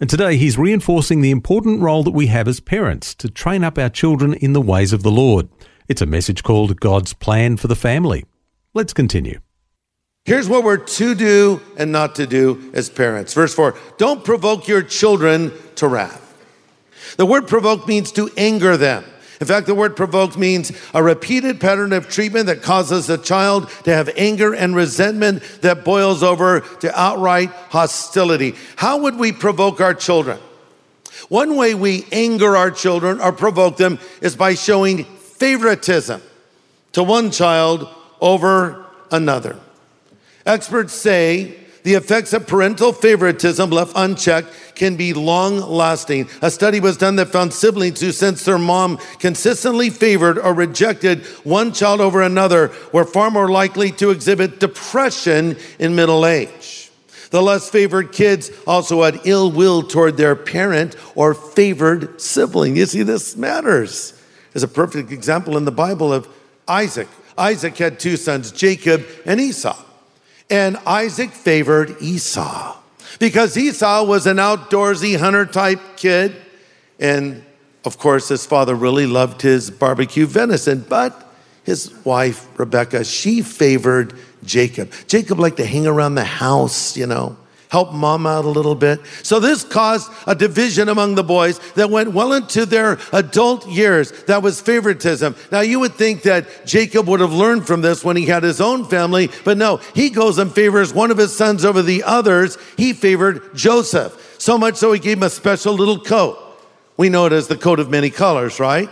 And 0.01 0.11
today 0.11 0.37
he's 0.37 0.59
reinforcing 0.59 1.21
the 1.21 1.31
important 1.31 1.81
role 1.81 2.03
that 2.03 2.11
we 2.11 2.27
have 2.27 2.49
as 2.49 2.59
parents 2.61 3.15
to 3.17 3.31
train 3.31 3.63
up 3.63 3.79
our 3.79 3.89
children 3.89 4.35
in 4.35 4.53
the 4.53 4.61
ways 4.61 4.93
of 4.93 5.03
the 5.03 5.11
Lord. 5.11 5.49
It's 5.89 6.03
a 6.03 6.07
message 6.07 6.43
called 6.43 6.81
God's 6.81 7.13
Plan 7.13 7.57
for 7.57 7.69
the 7.69 7.77
Family. 7.77 8.25
Let's 8.73 8.93
continue. 8.93 9.41
Here's 10.25 10.49
what 10.49 10.65
we're 10.65 10.79
to 10.79 11.15
do 11.15 11.61
and 11.77 11.93
not 11.93 12.17
to 12.17 12.27
do 12.27 12.73
as 12.75 12.89
parents. 12.91 13.35
Verse 13.35 13.55
4 13.55 13.77
Don't 13.99 14.25
provoke 14.25 14.67
your 14.67 14.83
children 14.83 15.53
to 15.77 15.87
wrath. 15.87 16.23
The 17.17 17.27
word 17.27 17.47
provoke 17.47 17.87
means 17.87 18.11
to 18.13 18.31
anger 18.37 18.77
them. 18.77 19.05
In 19.45 19.49
fact, 19.49 19.67
the 19.67 19.75
word 19.75 19.95
provoke 19.95 20.39
means 20.39 20.73
a 20.95 21.03
repeated 21.03 21.61
pattern 21.61 21.93
of 21.93 22.09
treatment 22.09 22.47
that 22.47 22.63
causes 22.63 23.11
a 23.11 23.19
child 23.19 23.69
to 23.85 23.93
have 23.93 24.09
anger 24.17 24.55
and 24.55 24.75
resentment 24.75 25.43
that 25.61 25.85
boils 25.85 26.23
over 26.23 26.61
to 26.61 26.99
outright 26.99 27.51
hostility. 27.69 28.55
How 28.77 29.03
would 29.03 29.19
we 29.19 29.33
provoke 29.33 29.83
our 29.83 29.93
children? 29.93 30.39
One 31.29 31.57
way 31.57 31.75
we 31.75 32.07
anger 32.11 32.57
our 32.57 32.71
children 32.71 33.21
or 33.21 33.33
provoke 33.33 33.77
them 33.77 33.99
is 34.23 34.35
by 34.35 34.55
showing 34.55 35.05
favoritism 35.05 36.23
to 36.93 37.03
one 37.03 37.31
child 37.31 37.87
over 38.23 38.87
another. 39.11 39.61
Experts 40.47 40.95
say 40.95 41.55
the 41.85 41.95
effects 41.95 42.33
of 42.33 42.47
parental 42.47 42.93
favoritism 42.93 43.71
left 43.71 43.93
unchecked 43.95 44.49
can 44.75 44.97
be 44.97 45.13
long 45.13 45.59
lasting. 45.61 46.29
A 46.41 46.51
study 46.51 46.81
was 46.81 46.97
done 46.97 47.17
that 47.17 47.29
found 47.29 47.53
siblings 47.53 48.01
who, 48.01 48.11
since 48.11 48.43
their 48.45 48.59
mom 48.59 48.99
consistently 49.19 49.91
favored 49.91 50.39
or 50.39 50.55
rejected 50.55 51.25
one 51.45 51.73
child 51.73 52.01
over 52.01 52.23
another, 52.23 52.73
were 52.93 53.05
far 53.05 53.31
more 53.31 53.51
likely 53.51 53.93
to 53.93 54.11
exhibit 54.11 54.61
depression 54.61 55.57
in 55.79 55.95
middle 55.95 56.25
age. 56.25 56.91
The 57.31 57.43
less 57.43 57.69
favored 57.69 58.13
kids 58.13 58.51
also 58.67 59.03
had 59.03 59.21
ill 59.25 59.53
will 59.53 59.83
toward 59.83 60.17
their 60.17 60.35
parent 60.35 60.97
or 61.15 61.35
favored 61.35 62.19
sibling. 62.19 62.77
You 62.77 62.87
see, 62.87 63.03
this 63.03 63.37
matters. 63.37 64.19
There's 64.53 64.63
a 64.63 64.69
perfect 64.69 65.13
example 65.13 65.59
in 65.59 65.67
the 65.67 65.73
Bible 65.73 66.15
of 66.15 66.29
Isaac. 66.67 67.09
Isaac 67.37 67.77
had 67.77 68.01
two 68.01 68.17
sons, 68.17 68.53
Jacob 68.53 69.05
and 69.27 69.39
Esau. 69.39 69.84
And 70.51 70.77
Isaac 70.87 71.31
favored 71.31 71.97
Esau 72.01 72.77
because 73.19 73.57
Esau 73.57 74.05
was 74.05 74.27
an 74.27 74.37
outdoorsy 74.37 75.19
hunter 75.19 75.47
type 75.47 75.81
kid. 75.97 76.37
And 76.99 77.45
of 77.85 77.99
course, 77.99 78.29
his 78.29 78.47
father 78.47 78.75
really 78.75 79.07
loved 79.07 79.43
his 79.43 79.71
barbecue 79.71 80.27
venison, 80.27 80.85
but 80.89 81.33
his 81.65 81.93
wife, 82.05 82.47
Rebecca, 82.59 83.05
she 83.05 83.43
favored 83.43 84.15
Jacob. 84.45 84.93
Jacob 85.07 85.39
liked 85.39 85.57
to 85.57 85.67
hang 85.67 85.87
around 85.87 86.15
the 86.15 86.25
house, 86.25 86.97
you 86.97 87.07
know, 87.07 87.37
help 87.75 87.93
mom 87.93 88.25
out 88.25 88.45
a 88.45 88.49
little 88.49 88.77
bit. 88.77 89.01
So 89.25 89.41
this 89.41 89.65
caused 89.65 90.09
a 90.29 90.35
division 90.37 90.89
among 90.89 91.17
the 91.17 91.25
boys 91.25 91.59
that 91.73 91.91
went 91.91 92.13
well 92.13 92.33
into 92.33 92.65
their 92.67 93.01
adult 93.13 93.67
years. 93.67 94.13
That 94.27 94.45
was 94.45 94.61
favoritism. 94.61 95.35
Now 95.51 95.63
you 95.63 95.81
would 95.81 95.95
think 95.95 96.23
that 96.23 96.67
Jacob 96.67 97.09
would 97.09 97.19
have 97.19 97.33
learned 97.33 97.67
from 97.67 97.81
this 97.81 98.05
when 98.05 98.17
he 98.17 98.27
had 98.27 98.45
his 98.45 98.61
own 98.61 98.85
family, 98.85 99.29
but 99.45 99.59
no, 99.59 99.79
he 99.93 100.09
goes 100.09 100.39
and 100.39 100.55
favors 100.55 100.95
one 100.95 101.11
of 101.11 101.19
his 101.19 101.35
sons 101.37 101.65
over 101.65 101.83
the 101.83 102.05
others. 102.05 102.57
He 102.77 102.93
favored 102.93 103.57
Joseph. 103.57 104.37
So 104.39 104.57
much 104.57 104.77
so 104.77 104.93
he 104.93 105.01
gave 105.01 105.17
him 105.17 105.25
a 105.25 105.31
special 105.31 105.75
little 105.75 105.99
coat. 105.99 106.39
We 106.97 107.09
know 107.09 107.27
it 107.27 107.33
as 107.33 107.49
the 107.49 107.57
coat 107.57 107.81
of 107.81 107.91
many 107.91 108.09
colors, 108.09 108.61
right? 108.61 108.89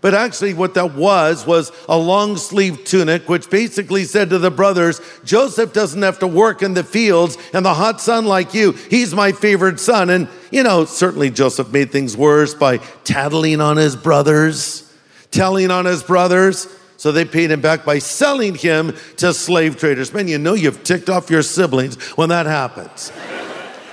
But 0.00 0.14
actually, 0.14 0.54
what 0.54 0.74
that 0.74 0.94
was, 0.94 1.46
was 1.46 1.72
a 1.88 1.96
long 1.96 2.36
sleeve 2.36 2.84
tunic, 2.84 3.28
which 3.28 3.50
basically 3.50 4.04
said 4.04 4.30
to 4.30 4.38
the 4.38 4.50
brothers, 4.50 5.00
Joseph 5.24 5.72
doesn't 5.72 6.02
have 6.02 6.18
to 6.18 6.26
work 6.26 6.62
in 6.62 6.74
the 6.74 6.84
fields 6.84 7.38
and 7.52 7.64
the 7.64 7.74
hot 7.74 8.00
sun 8.00 8.26
like 8.26 8.54
you. 8.54 8.72
He's 8.72 9.14
my 9.14 9.32
favorite 9.32 9.80
son. 9.80 10.10
And, 10.10 10.28
you 10.50 10.62
know, 10.62 10.84
certainly 10.84 11.30
Joseph 11.30 11.72
made 11.72 11.90
things 11.90 12.16
worse 12.16 12.54
by 12.54 12.78
tattling 13.04 13.60
on 13.60 13.76
his 13.76 13.96
brothers, 13.96 14.92
telling 15.30 15.70
on 15.70 15.86
his 15.86 16.02
brothers. 16.02 16.68
So 16.98 17.12
they 17.12 17.24
paid 17.24 17.50
him 17.50 17.60
back 17.60 17.84
by 17.84 17.98
selling 17.98 18.54
him 18.54 18.94
to 19.18 19.34
slave 19.34 19.78
traders. 19.78 20.12
Man, 20.12 20.28
you 20.28 20.38
know 20.38 20.54
you've 20.54 20.82
ticked 20.82 21.10
off 21.10 21.30
your 21.30 21.42
siblings 21.42 21.96
when 22.16 22.30
that 22.30 22.46
happens. 22.46 23.12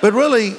But 0.02 0.14
really, 0.14 0.56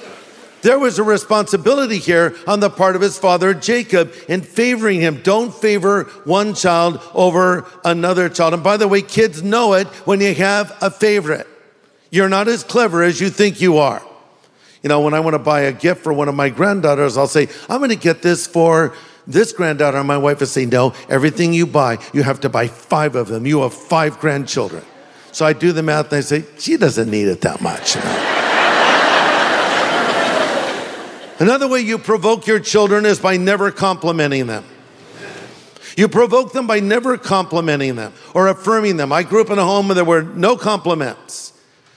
there 0.64 0.78
was 0.78 0.99
a 0.99 1.02
responsibility 1.02 1.99
here 1.99 2.35
on 2.47 2.59
the 2.61 2.71
part 2.71 2.97
of 2.97 3.02
his 3.02 3.18
father 3.18 3.52
Jacob 3.52 4.14
in 4.28 4.40
favoring 4.40 4.99
him. 4.99 5.21
Don't 5.23 5.52
favor 5.54 6.04
one 6.25 6.54
child 6.54 7.02
over 7.12 7.66
another 7.85 8.30
child. 8.30 8.54
And 8.54 8.64
by 8.64 8.78
the 8.78 8.88
way, 8.88 9.02
kids 9.02 9.42
know 9.42 9.75
it 9.75 9.87
when 10.06 10.23
you 10.23 10.35
have 10.35 10.75
a 10.80 10.90
favorite. 10.90 11.47
You're 12.11 12.30
not 12.30 12.49
as 12.49 12.64
clever 12.64 13.02
as 13.02 13.21
you 13.21 13.28
think 13.28 13.61
you 13.61 13.76
are. 13.76 14.02
You 14.83 14.88
know, 14.88 15.02
when 15.02 15.12
I 15.12 15.21
want 15.21 15.35
to 15.35 15.38
buy 15.38 15.61
a 15.61 15.73
gift 15.73 16.02
for 16.02 16.14
one 16.14 16.28
of 16.28 16.35
my 16.35 16.49
granddaughters, 16.49 17.18
I'll 17.18 17.26
say, 17.26 17.49
I'm 17.68 17.78
going 17.78 17.90
to 17.90 17.97
get 17.97 18.23
this 18.23 18.47
for 18.47 18.94
this 19.26 19.52
granddaughter. 19.52 19.99
And 19.99 20.09
my 20.09 20.16
wife 20.16 20.40
will 20.40 20.47
say, 20.47 20.64
No, 20.64 20.94
everything 21.11 21.52
you 21.52 21.66
buy, 21.66 21.99
you 22.14 22.23
have 22.23 22.40
to 22.40 22.49
buy 22.49 22.68
five 22.68 23.16
of 23.16 23.28
them. 23.28 23.47
You 23.47 23.61
have 23.61 23.75
five 23.75 24.18
grandchildren. 24.18 24.83
So 25.30 25.44
I 25.44 25.52
do 25.52 25.73
the 25.73 25.83
math 25.83 26.06
and 26.06 26.18
I 26.18 26.21
say, 26.23 26.44
She 26.59 26.78
doesn't 26.78 27.11
need 27.11 27.28
it 27.28 27.42
that 27.42 27.61
much. 27.61 27.97
You 27.97 28.00
know? 28.04 28.34
Another 31.38 31.67
way 31.69 31.81
you 31.81 31.99
provoke 31.99 32.47
your 32.47 32.61
children 32.61 33.05
is 33.05 33.19
by 33.19 33.37
never 33.37 33.71
complimenting 33.71 34.47
them. 34.47 34.64
You 35.97 36.09
provoke 36.09 36.53
them 36.53 36.67
by 36.67 36.81
never 36.81 37.17
complimenting 37.17 37.97
them 37.97 38.12
or 38.35 38.49
affirming 38.49 38.97
them. 38.97 39.12
I 39.12 39.23
grew 39.23 39.41
up 39.41 39.50
in 39.50 39.59
a 39.59 39.64
home 39.64 39.88
where 39.88 39.95
there 39.95 40.05
were 40.05 40.23
no 40.23 40.57
compliments. 40.57 41.53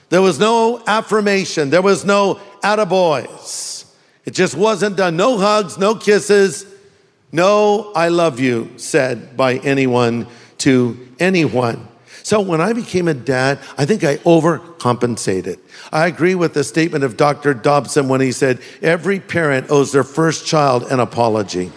There 0.10 0.22
was 0.22 0.39
no 0.39 0.82
affirmation. 0.86 1.70
There 1.70 1.82
was 1.82 2.06
no 2.06 2.39
attaboys. 2.63 3.86
It 4.25 4.32
just 4.32 4.56
wasn't 4.56 4.98
done. 4.98 5.17
No 5.17 5.38
hugs, 5.38 5.77
no 5.77 5.96
kisses, 5.96 6.65
no 7.32 7.91
I 7.96 8.10
love 8.10 8.39
you 8.39 8.72
said 8.77 9.36
by 9.36 9.56
anyone 9.58 10.27
to 10.60 11.08
anyone. 11.20 11.88
So 12.24 12.41
when 12.41 12.62
I 12.62 12.74
became 12.74 13.07
a 13.07 13.13
dad, 13.13 13.59
I 13.77 13.86
think 13.86 14.03
I 14.03 14.17
overcompensated. 14.17 15.59
I 15.91 16.07
agree 16.07 16.36
with 16.36 16.53
the 16.53 16.63
statement 16.63 17.03
of 17.03 17.17
Dr. 17.17 17.53
Dobson 17.53 18.09
when 18.09 18.21
he 18.21 18.31
said, 18.31 18.59
every 18.81 19.19
parent 19.19 19.69
owes 19.69 19.91
their 19.91 20.03
first 20.03 20.45
child 20.45 20.83
an 20.91 21.00
apology. 21.00 21.71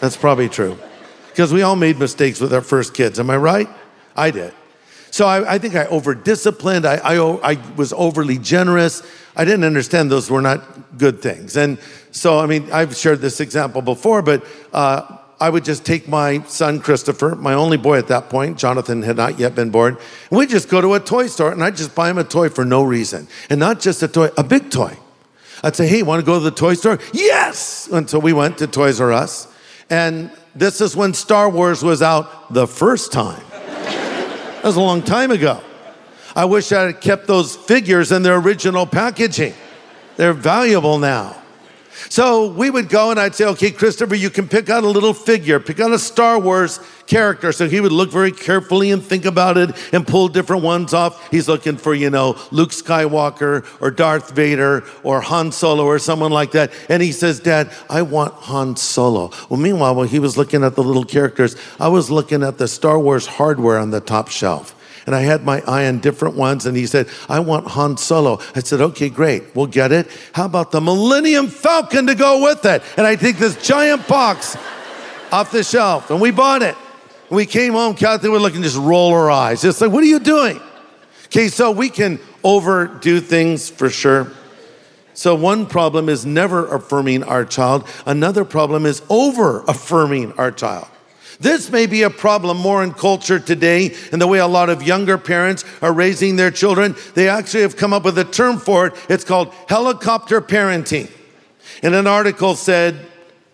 That's 0.00 0.16
probably 0.16 0.48
true. 0.48 0.78
Because 1.28 1.52
we 1.52 1.62
all 1.62 1.76
made 1.76 1.98
mistakes 1.98 2.40
with 2.40 2.52
our 2.52 2.60
first 2.60 2.94
kids. 2.94 3.18
Am 3.18 3.30
I 3.30 3.36
right? 3.36 3.68
I 4.16 4.30
did. 4.30 4.52
So 5.10 5.26
I, 5.26 5.54
I 5.54 5.58
think 5.58 5.74
I 5.74 5.86
over 5.86 6.14
disciplined. 6.14 6.86
I, 6.86 6.96
I, 6.96 7.52
I 7.52 7.74
was 7.76 7.92
overly 7.92 8.38
generous. 8.38 9.02
I 9.36 9.44
didn't 9.44 9.64
understand 9.64 10.10
those 10.10 10.30
were 10.30 10.42
not 10.42 10.98
good 10.98 11.20
things. 11.20 11.56
And 11.56 11.78
so, 12.10 12.38
I 12.38 12.46
mean, 12.46 12.70
I've 12.72 12.96
shared 12.96 13.20
this 13.20 13.40
example 13.40 13.82
before, 13.82 14.22
but 14.22 14.44
uh, 14.72 15.18
I 15.40 15.48
would 15.48 15.64
just 15.64 15.86
take 15.86 16.06
my 16.06 16.42
son 16.42 16.80
Christopher, 16.80 17.34
my 17.34 17.54
only 17.54 17.78
boy 17.78 17.96
at 17.96 18.08
that 18.08 18.28
point, 18.28 18.58
Jonathan 18.58 19.02
had 19.02 19.16
not 19.16 19.38
yet 19.38 19.54
been 19.54 19.70
born, 19.70 19.96
and 20.30 20.38
we'd 20.38 20.50
just 20.50 20.68
go 20.68 20.82
to 20.82 20.94
a 20.94 21.00
toy 21.00 21.28
store 21.28 21.50
and 21.50 21.64
I'd 21.64 21.76
just 21.76 21.94
buy 21.94 22.10
him 22.10 22.18
a 22.18 22.24
toy 22.24 22.50
for 22.50 22.64
no 22.66 22.82
reason. 22.82 23.26
And 23.48 23.58
not 23.58 23.80
just 23.80 24.02
a 24.02 24.08
toy, 24.08 24.28
a 24.36 24.44
big 24.44 24.70
toy. 24.70 24.98
I'd 25.62 25.76
say, 25.76 25.86
hey, 25.86 26.02
want 26.02 26.20
to 26.20 26.26
go 26.26 26.34
to 26.34 26.44
the 26.44 26.50
toy 26.50 26.74
store? 26.74 26.98
Yes! 27.12 27.88
And 27.90 28.08
so 28.08 28.18
we 28.18 28.32
went 28.32 28.58
to 28.58 28.66
Toys 28.66 29.00
R 29.00 29.12
Us. 29.12 29.48
And 29.88 30.30
this 30.54 30.80
is 30.80 30.94
when 30.94 31.14
Star 31.14 31.48
Wars 31.48 31.82
was 31.82 32.02
out 32.02 32.52
the 32.52 32.66
first 32.66 33.12
time. 33.12 33.42
that 33.50 34.64
was 34.64 34.76
a 34.76 34.80
long 34.80 35.02
time 35.02 35.30
ago. 35.30 35.62
I 36.36 36.44
wish 36.44 36.70
I 36.72 36.82
had 36.82 37.00
kept 37.00 37.26
those 37.26 37.56
figures 37.56 38.12
in 38.12 38.22
their 38.22 38.36
original 38.36 38.86
packaging. 38.86 39.54
They're 40.16 40.32
valuable 40.32 40.98
now. 40.98 41.39
So 42.08 42.48
we 42.48 42.70
would 42.70 42.88
go 42.88 43.10
and 43.10 43.20
I'd 43.20 43.34
say, 43.34 43.44
okay, 43.46 43.70
Christopher, 43.70 44.14
you 44.14 44.30
can 44.30 44.48
pick 44.48 44.70
out 44.70 44.84
a 44.84 44.88
little 44.88 45.14
figure, 45.14 45.60
pick 45.60 45.80
out 45.80 45.92
a 45.92 45.98
Star 45.98 46.38
Wars 46.38 46.80
character. 47.06 47.52
So 47.52 47.68
he 47.68 47.80
would 47.80 47.92
look 47.92 48.10
very 48.10 48.32
carefully 48.32 48.90
and 48.90 49.02
think 49.02 49.24
about 49.24 49.58
it 49.58 49.70
and 49.92 50.06
pull 50.06 50.28
different 50.28 50.62
ones 50.62 50.94
off. 50.94 51.30
He's 51.30 51.48
looking 51.48 51.76
for, 51.76 51.94
you 51.94 52.08
know, 52.08 52.38
Luke 52.50 52.70
Skywalker 52.70 53.66
or 53.80 53.90
Darth 53.90 54.30
Vader 54.30 54.84
or 55.02 55.20
Han 55.20 55.52
Solo 55.52 55.84
or 55.84 55.98
someone 55.98 56.30
like 56.32 56.52
that. 56.52 56.72
And 56.88 57.02
he 57.02 57.12
says, 57.12 57.40
Dad, 57.40 57.70
I 57.90 58.02
want 58.02 58.34
Han 58.34 58.76
Solo. 58.76 59.30
Well, 59.48 59.60
meanwhile, 59.60 59.94
while 59.94 60.06
he 60.06 60.18
was 60.18 60.36
looking 60.36 60.64
at 60.64 60.76
the 60.76 60.84
little 60.84 61.04
characters, 61.04 61.56
I 61.78 61.88
was 61.88 62.10
looking 62.10 62.42
at 62.42 62.58
the 62.58 62.68
Star 62.68 62.98
Wars 62.98 63.26
hardware 63.26 63.78
on 63.78 63.90
the 63.90 64.00
top 64.00 64.28
shelf 64.28 64.74
and 65.06 65.14
I 65.14 65.20
had 65.20 65.44
my 65.44 65.62
eye 65.62 65.86
on 65.86 65.98
different 65.98 66.36
ones. 66.36 66.66
And 66.66 66.76
he 66.76 66.86
said, 66.86 67.08
I 67.28 67.40
want 67.40 67.66
Han 67.68 67.96
Solo. 67.96 68.40
I 68.54 68.60
said, 68.60 68.80
okay, 68.80 69.08
great. 69.08 69.54
We'll 69.54 69.66
get 69.66 69.92
it. 69.92 70.08
How 70.32 70.46
about 70.46 70.70
the 70.70 70.80
Millennium 70.80 71.48
Falcon 71.48 72.06
to 72.06 72.14
go 72.14 72.42
with 72.42 72.64
it? 72.64 72.82
And 72.96 73.06
I 73.06 73.16
take 73.16 73.36
this 73.36 73.56
giant 73.66 74.06
box 74.08 74.56
off 75.32 75.52
the 75.52 75.62
shelf 75.62 76.10
and 76.10 76.20
we 76.20 76.30
bought 76.30 76.62
it. 76.62 76.76
And 77.28 77.36
we 77.36 77.46
came 77.46 77.74
home, 77.74 77.94
Kathy 77.94 78.28
would 78.28 78.42
look 78.42 78.54
and 78.54 78.64
just 78.64 78.76
roll 78.76 79.12
her 79.14 79.30
eyes. 79.30 79.62
Just 79.62 79.80
like, 79.80 79.90
what 79.90 80.02
are 80.02 80.08
you 80.08 80.18
doing? 80.18 80.60
Okay, 81.26 81.48
so 81.48 81.70
we 81.70 81.88
can 81.88 82.18
overdo 82.42 83.20
things 83.20 83.70
for 83.70 83.88
sure. 83.88 84.32
So, 85.14 85.34
one 85.34 85.66
problem 85.66 86.08
is 86.08 86.24
never 86.24 86.66
affirming 86.66 87.22
our 87.24 87.44
child. 87.44 87.86
Another 88.06 88.44
problem 88.44 88.86
is 88.86 89.02
over 89.10 89.60
affirming 89.68 90.32
our 90.32 90.50
child. 90.50 90.88
This 91.40 91.70
may 91.70 91.86
be 91.86 92.02
a 92.02 92.10
problem 92.10 92.58
more 92.58 92.84
in 92.84 92.92
culture 92.92 93.40
today 93.40 93.94
and 94.12 94.20
the 94.20 94.26
way 94.26 94.40
a 94.40 94.46
lot 94.46 94.68
of 94.68 94.82
younger 94.82 95.16
parents 95.16 95.64
are 95.80 95.92
raising 95.92 96.36
their 96.36 96.50
children. 96.50 96.94
They 97.14 97.30
actually 97.30 97.62
have 97.62 97.78
come 97.78 97.94
up 97.94 98.04
with 98.04 98.18
a 98.18 98.24
term 98.24 98.58
for 98.58 98.88
it. 98.88 98.94
It's 99.08 99.24
called 99.24 99.52
helicopter 99.66 100.42
parenting. 100.42 101.10
And 101.82 101.94
an 101.94 102.06
article 102.06 102.56
said, 102.56 103.06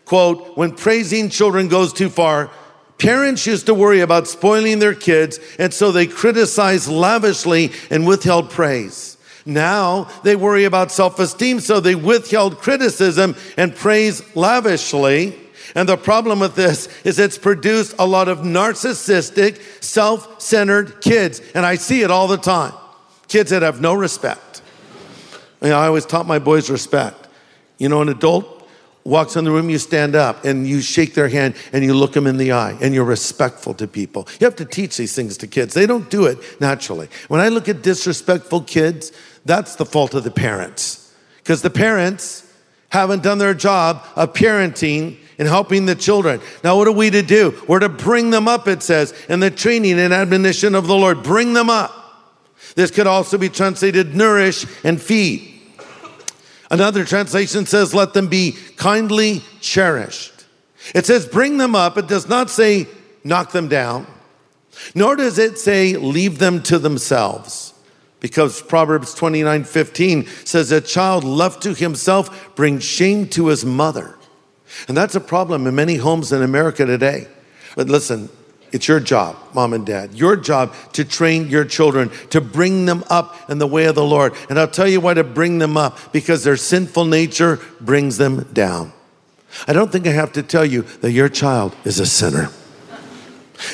quote, 0.04 0.56
when 0.56 0.72
praising 0.72 1.28
children 1.28 1.68
goes 1.68 1.92
too 1.92 2.08
far, 2.08 2.50
parents 2.98 3.46
used 3.46 3.66
to 3.66 3.74
worry 3.74 4.00
about 4.00 4.26
spoiling 4.26 4.80
their 4.80 4.94
kids, 4.94 5.38
and 5.58 5.72
so 5.72 5.92
they 5.92 6.06
criticized 6.08 6.88
lavishly 6.88 7.70
and 7.88 8.04
withheld 8.04 8.50
praise. 8.50 9.16
Now 9.44 10.10
they 10.24 10.34
worry 10.34 10.64
about 10.64 10.90
self 10.90 11.20
esteem, 11.20 11.60
so 11.60 11.78
they 11.78 11.94
withheld 11.94 12.58
criticism 12.58 13.36
and 13.56 13.76
praise 13.76 14.22
lavishly. 14.34 15.38
And 15.74 15.88
the 15.88 15.96
problem 15.96 16.40
with 16.40 16.54
this 16.54 16.88
is 17.04 17.18
it's 17.18 17.38
produced 17.38 17.94
a 17.98 18.06
lot 18.06 18.28
of 18.28 18.38
narcissistic, 18.38 19.60
self 19.82 20.40
centered 20.40 21.00
kids. 21.00 21.40
And 21.54 21.66
I 21.66 21.76
see 21.76 22.02
it 22.02 22.10
all 22.10 22.28
the 22.28 22.36
time. 22.36 22.72
Kids 23.28 23.50
that 23.50 23.62
have 23.62 23.80
no 23.80 23.94
respect. 23.94 24.62
You 25.62 25.70
know, 25.70 25.78
I 25.78 25.86
always 25.86 26.06
taught 26.06 26.26
my 26.26 26.38
boys 26.38 26.70
respect. 26.70 27.28
You 27.78 27.88
know, 27.88 28.02
an 28.02 28.08
adult 28.08 28.56
walks 29.06 29.36
in 29.36 29.44
the 29.44 29.50
room, 29.50 29.70
you 29.70 29.78
stand 29.78 30.14
up 30.16 30.44
and 30.44 30.66
you 30.66 30.80
shake 30.80 31.14
their 31.14 31.28
hand 31.28 31.54
and 31.72 31.84
you 31.84 31.94
look 31.94 32.12
them 32.12 32.26
in 32.26 32.36
the 32.36 32.52
eye 32.52 32.76
and 32.80 32.92
you're 32.92 33.04
respectful 33.04 33.72
to 33.74 33.86
people. 33.86 34.26
You 34.40 34.44
have 34.44 34.56
to 34.56 34.64
teach 34.64 34.96
these 34.96 35.14
things 35.14 35.36
to 35.38 35.46
kids. 35.46 35.74
They 35.74 35.86
don't 35.86 36.10
do 36.10 36.26
it 36.26 36.38
naturally. 36.60 37.08
When 37.28 37.40
I 37.40 37.48
look 37.48 37.68
at 37.68 37.82
disrespectful 37.82 38.62
kids, 38.62 39.12
that's 39.44 39.76
the 39.76 39.86
fault 39.86 40.14
of 40.14 40.24
the 40.24 40.30
parents. 40.30 41.14
Because 41.38 41.62
the 41.62 41.70
parents 41.70 42.52
haven't 42.88 43.22
done 43.22 43.38
their 43.38 43.54
job 43.54 44.04
of 44.16 44.32
parenting 44.32 45.18
and 45.38 45.46
helping 45.48 45.86
the 45.86 45.94
children. 45.94 46.40
Now, 46.64 46.76
what 46.76 46.88
are 46.88 46.92
we 46.92 47.10
to 47.10 47.22
do? 47.22 47.60
We're 47.68 47.80
to 47.80 47.88
bring 47.88 48.30
them 48.30 48.48
up, 48.48 48.68
it 48.68 48.82
says, 48.82 49.12
in 49.28 49.40
the 49.40 49.50
training 49.50 49.98
and 49.98 50.12
admonition 50.12 50.74
of 50.74 50.86
the 50.86 50.94
Lord. 50.94 51.22
Bring 51.22 51.52
them 51.52 51.70
up. 51.70 51.92
This 52.74 52.90
could 52.90 53.06
also 53.06 53.38
be 53.38 53.48
translated 53.48 54.14
nourish 54.14 54.66
and 54.84 55.00
feed. 55.00 55.52
Another 56.70 57.04
translation 57.04 57.66
says, 57.66 57.94
let 57.94 58.12
them 58.12 58.28
be 58.28 58.56
kindly 58.76 59.42
cherished. 59.60 60.46
It 60.94 61.06
says, 61.06 61.26
bring 61.26 61.58
them 61.58 61.74
up. 61.74 61.96
It 61.96 62.08
does 62.08 62.28
not 62.28 62.50
say, 62.50 62.86
knock 63.24 63.52
them 63.52 63.68
down, 63.68 64.06
nor 64.94 65.16
does 65.16 65.38
it 65.38 65.58
say, 65.58 65.96
leave 65.96 66.38
them 66.38 66.62
to 66.64 66.78
themselves. 66.78 67.72
Because 68.20 68.62
Proverbs 68.62 69.14
29 69.14 69.64
15 69.64 70.26
says, 70.44 70.72
a 70.72 70.80
child 70.80 71.22
left 71.22 71.62
to 71.62 71.74
himself 71.74 72.54
brings 72.56 72.82
shame 72.82 73.28
to 73.28 73.48
his 73.48 73.64
mother. 73.64 74.15
And 74.88 74.96
that's 74.96 75.14
a 75.14 75.20
problem 75.20 75.66
in 75.66 75.74
many 75.74 75.96
homes 75.96 76.32
in 76.32 76.42
America 76.42 76.84
today. 76.84 77.28
But 77.74 77.88
listen, 77.88 78.28
it's 78.72 78.88
your 78.88 79.00
job, 79.00 79.36
mom 79.54 79.72
and 79.72 79.86
dad, 79.86 80.14
your 80.14 80.36
job 80.36 80.74
to 80.92 81.04
train 81.04 81.48
your 81.48 81.64
children, 81.64 82.10
to 82.30 82.40
bring 82.40 82.86
them 82.86 83.04
up 83.08 83.48
in 83.48 83.58
the 83.58 83.66
way 83.66 83.86
of 83.86 83.94
the 83.94 84.04
Lord. 84.04 84.34
And 84.50 84.58
I'll 84.58 84.68
tell 84.68 84.88
you 84.88 85.00
why 85.00 85.14
to 85.14 85.24
bring 85.24 85.58
them 85.58 85.76
up 85.76 86.12
because 86.12 86.44
their 86.44 86.56
sinful 86.56 87.04
nature 87.04 87.60
brings 87.80 88.18
them 88.18 88.48
down. 88.52 88.92
I 89.66 89.72
don't 89.72 89.90
think 89.90 90.06
I 90.06 90.10
have 90.10 90.32
to 90.32 90.42
tell 90.42 90.64
you 90.64 90.82
that 91.00 91.12
your 91.12 91.28
child 91.28 91.74
is 91.84 92.00
a 92.00 92.06
sinner, 92.06 92.50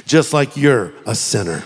just 0.07 0.33
like 0.33 0.57
you're 0.57 0.93
a 1.07 1.15
sinner. 1.15 1.65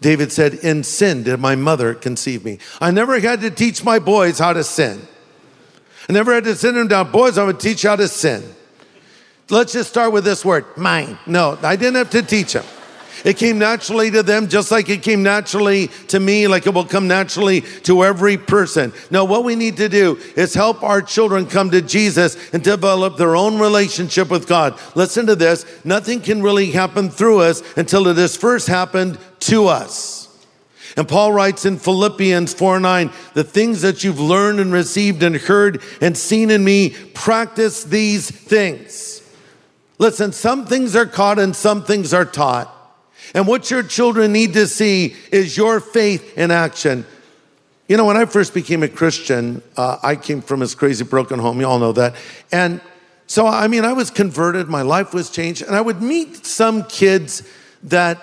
David 0.00 0.30
said, 0.32 0.54
In 0.54 0.84
sin 0.84 1.24
did 1.24 1.40
my 1.40 1.56
mother 1.56 1.94
conceive 1.94 2.44
me. 2.44 2.58
I 2.80 2.90
never 2.90 3.18
had 3.18 3.40
to 3.40 3.50
teach 3.50 3.82
my 3.84 3.98
boys 3.98 4.38
how 4.38 4.52
to 4.52 4.62
sin. 4.62 5.00
I 6.08 6.12
never 6.12 6.34
had 6.34 6.44
to 6.44 6.54
sit 6.54 6.74
them 6.74 6.88
down, 6.88 7.10
boys, 7.10 7.36
I'm 7.38 7.46
gonna 7.46 7.58
teach 7.58 7.84
you 7.84 7.90
how 7.90 7.96
to 7.96 8.08
sin. 8.08 8.42
Let's 9.48 9.72
just 9.72 9.90
start 9.90 10.12
with 10.12 10.24
this 10.24 10.44
word, 10.44 10.64
mine. 10.76 11.18
No, 11.26 11.58
I 11.62 11.76
didn't 11.76 11.96
have 11.96 12.10
to 12.10 12.22
teach 12.22 12.52
them. 12.52 12.64
It 13.24 13.38
came 13.38 13.58
naturally 13.58 14.10
to 14.12 14.22
them, 14.22 14.48
just 14.48 14.70
like 14.70 14.88
it 14.88 15.02
came 15.02 15.22
naturally 15.22 15.88
to 16.08 16.20
me, 16.20 16.46
like 16.46 16.66
it 16.66 16.74
will 16.74 16.84
come 16.84 17.08
naturally 17.08 17.62
to 17.82 18.04
every 18.04 18.38
person. 18.38 18.92
Now, 19.10 19.24
what 19.24 19.42
we 19.42 19.56
need 19.56 19.78
to 19.78 19.88
do 19.88 20.18
is 20.36 20.54
help 20.54 20.82
our 20.82 21.02
children 21.02 21.46
come 21.46 21.70
to 21.70 21.82
Jesus 21.82 22.36
and 22.52 22.62
develop 22.62 23.16
their 23.16 23.34
own 23.34 23.58
relationship 23.58 24.30
with 24.30 24.46
God. 24.46 24.78
Listen 24.94 25.26
to 25.26 25.34
this 25.34 25.64
nothing 25.84 26.20
can 26.20 26.42
really 26.42 26.70
happen 26.70 27.10
through 27.10 27.40
us 27.40 27.62
until 27.76 28.06
it 28.08 28.16
has 28.16 28.36
first 28.36 28.68
happened 28.68 29.18
to 29.40 29.66
us. 29.66 30.25
And 30.96 31.06
Paul 31.06 31.32
writes 31.32 31.66
in 31.66 31.78
Philippians 31.78 32.54
4 32.54 32.80
9, 32.80 33.10
the 33.34 33.44
things 33.44 33.82
that 33.82 34.02
you've 34.02 34.20
learned 34.20 34.60
and 34.60 34.72
received 34.72 35.22
and 35.22 35.36
heard 35.36 35.82
and 36.00 36.16
seen 36.16 36.50
in 36.50 36.64
me, 36.64 36.90
practice 37.14 37.84
these 37.84 38.30
things. 38.30 39.22
Listen, 39.98 40.32
some 40.32 40.66
things 40.66 40.96
are 40.96 41.06
caught 41.06 41.38
and 41.38 41.54
some 41.54 41.84
things 41.84 42.14
are 42.14 42.24
taught. 42.24 42.72
And 43.34 43.46
what 43.46 43.70
your 43.70 43.82
children 43.82 44.32
need 44.32 44.54
to 44.54 44.66
see 44.66 45.16
is 45.30 45.56
your 45.56 45.80
faith 45.80 46.36
in 46.38 46.50
action. 46.50 47.04
You 47.88 47.96
know, 47.96 48.04
when 48.04 48.16
I 48.16 48.24
first 48.24 48.54
became 48.54 48.82
a 48.82 48.88
Christian, 48.88 49.62
uh, 49.76 49.98
I 50.02 50.16
came 50.16 50.40
from 50.40 50.60
this 50.60 50.74
crazy 50.74 51.04
broken 51.04 51.38
home. 51.38 51.60
You 51.60 51.66
all 51.66 51.78
know 51.78 51.92
that. 51.92 52.14
And 52.50 52.80
so, 53.26 53.46
I 53.46 53.68
mean, 53.68 53.84
I 53.84 53.92
was 53.92 54.10
converted, 54.10 54.68
my 54.68 54.82
life 54.82 55.12
was 55.12 55.30
changed, 55.30 55.62
and 55.62 55.74
I 55.74 55.80
would 55.80 56.00
meet 56.00 56.46
some 56.46 56.84
kids 56.84 57.42
that 57.84 58.20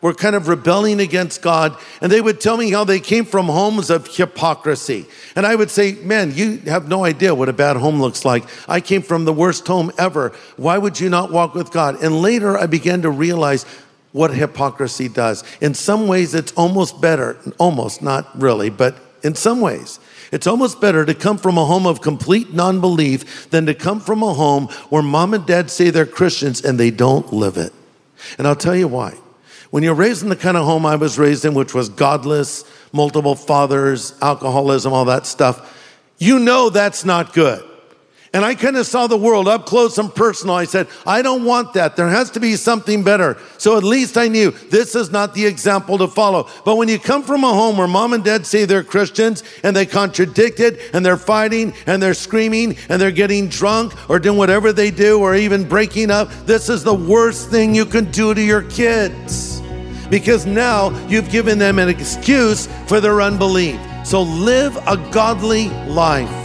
were 0.00 0.14
kind 0.14 0.36
of 0.36 0.48
rebelling 0.48 1.00
against 1.00 1.42
God, 1.42 1.76
and 2.00 2.12
they 2.12 2.20
would 2.20 2.40
tell 2.40 2.56
me 2.56 2.70
how 2.70 2.84
they 2.84 3.00
came 3.00 3.24
from 3.24 3.46
homes 3.46 3.90
of 3.90 4.06
hypocrisy. 4.06 5.06
And 5.34 5.46
I 5.46 5.54
would 5.54 5.70
say, 5.70 5.92
Man, 6.02 6.34
you 6.34 6.58
have 6.66 6.88
no 6.88 7.04
idea 7.04 7.34
what 7.34 7.48
a 7.48 7.52
bad 7.52 7.76
home 7.76 8.00
looks 8.00 8.24
like. 8.24 8.44
I 8.68 8.80
came 8.80 9.02
from 9.02 9.24
the 9.24 9.32
worst 9.32 9.66
home 9.66 9.90
ever. 9.98 10.30
Why 10.56 10.78
would 10.78 11.00
you 11.00 11.08
not 11.08 11.32
walk 11.32 11.54
with 11.54 11.72
God? 11.72 12.02
And 12.02 12.20
later 12.20 12.56
I 12.56 12.66
began 12.66 13.02
to 13.02 13.10
realize 13.10 13.64
what 14.12 14.32
hypocrisy 14.32 15.08
does. 15.08 15.44
In 15.60 15.74
some 15.74 16.06
ways, 16.06 16.34
it's 16.34 16.52
almost 16.52 17.00
better, 17.00 17.36
almost, 17.58 18.00
not 18.00 18.40
really, 18.40 18.70
but 18.70 18.96
in 19.22 19.34
some 19.34 19.60
ways. 19.60 19.98
It's 20.32 20.46
almost 20.46 20.80
better 20.80 21.04
to 21.04 21.14
come 21.14 21.38
from 21.38 21.58
a 21.58 21.64
home 21.64 21.86
of 21.86 22.00
complete 22.00 22.52
non 22.52 22.80
belief 22.80 23.50
than 23.50 23.66
to 23.66 23.74
come 23.74 24.00
from 24.00 24.22
a 24.22 24.34
home 24.34 24.66
where 24.88 25.02
mom 25.02 25.34
and 25.34 25.46
dad 25.46 25.70
say 25.70 25.90
they're 25.90 26.06
Christians 26.06 26.64
and 26.64 26.80
they 26.80 26.90
don't 26.90 27.32
live 27.32 27.56
it. 27.56 27.72
And 28.38 28.46
I'll 28.46 28.56
tell 28.56 28.74
you 28.74 28.88
why. 28.88 29.14
When 29.70 29.82
you're 29.82 29.94
raised 29.94 30.22
in 30.22 30.28
the 30.28 30.36
kind 30.36 30.56
of 30.56 30.64
home 30.64 30.86
I 30.86 30.96
was 30.96 31.18
raised 31.18 31.44
in, 31.44 31.54
which 31.54 31.74
was 31.74 31.88
godless, 31.88 32.64
multiple 32.92 33.34
fathers, 33.34 34.14
alcoholism, 34.22 34.92
all 34.92 35.06
that 35.06 35.26
stuff, 35.26 35.72
you 36.18 36.38
know 36.38 36.70
that's 36.70 37.04
not 37.04 37.32
good. 37.32 37.64
And 38.36 38.44
I 38.44 38.54
kind 38.54 38.76
of 38.76 38.86
saw 38.86 39.06
the 39.06 39.16
world 39.16 39.48
up 39.48 39.64
close 39.64 39.96
and 39.96 40.14
personal. 40.14 40.56
I 40.56 40.66
said, 40.66 40.88
I 41.06 41.22
don't 41.22 41.46
want 41.46 41.72
that. 41.72 41.96
There 41.96 42.10
has 42.10 42.30
to 42.32 42.38
be 42.38 42.54
something 42.56 43.02
better. 43.02 43.38
So 43.56 43.78
at 43.78 43.82
least 43.82 44.18
I 44.18 44.28
knew 44.28 44.50
this 44.50 44.94
is 44.94 45.10
not 45.10 45.32
the 45.32 45.46
example 45.46 45.96
to 45.96 46.06
follow. 46.06 46.46
But 46.62 46.76
when 46.76 46.90
you 46.90 46.98
come 46.98 47.22
from 47.22 47.44
a 47.44 47.48
home 47.48 47.78
where 47.78 47.88
mom 47.88 48.12
and 48.12 48.22
dad 48.22 48.44
say 48.44 48.66
they're 48.66 48.84
Christians 48.84 49.42
and 49.62 49.74
they 49.74 49.86
contradict 49.86 50.60
it 50.60 50.78
and 50.92 51.04
they're 51.04 51.16
fighting 51.16 51.72
and 51.86 52.02
they're 52.02 52.12
screaming 52.12 52.76
and 52.90 53.00
they're 53.00 53.10
getting 53.10 53.48
drunk 53.48 53.94
or 54.10 54.18
doing 54.18 54.36
whatever 54.36 54.70
they 54.70 54.90
do 54.90 55.18
or 55.18 55.34
even 55.34 55.66
breaking 55.66 56.10
up, 56.10 56.30
this 56.44 56.68
is 56.68 56.84
the 56.84 56.92
worst 56.92 57.48
thing 57.48 57.74
you 57.74 57.86
can 57.86 58.04
do 58.10 58.34
to 58.34 58.42
your 58.42 58.64
kids 58.64 59.62
because 60.10 60.44
now 60.44 60.90
you've 61.08 61.30
given 61.30 61.58
them 61.58 61.78
an 61.78 61.88
excuse 61.88 62.66
for 62.86 63.00
their 63.00 63.22
unbelief. 63.22 63.80
So 64.04 64.20
live 64.20 64.76
a 64.86 64.98
godly 65.10 65.70
life. 65.86 66.35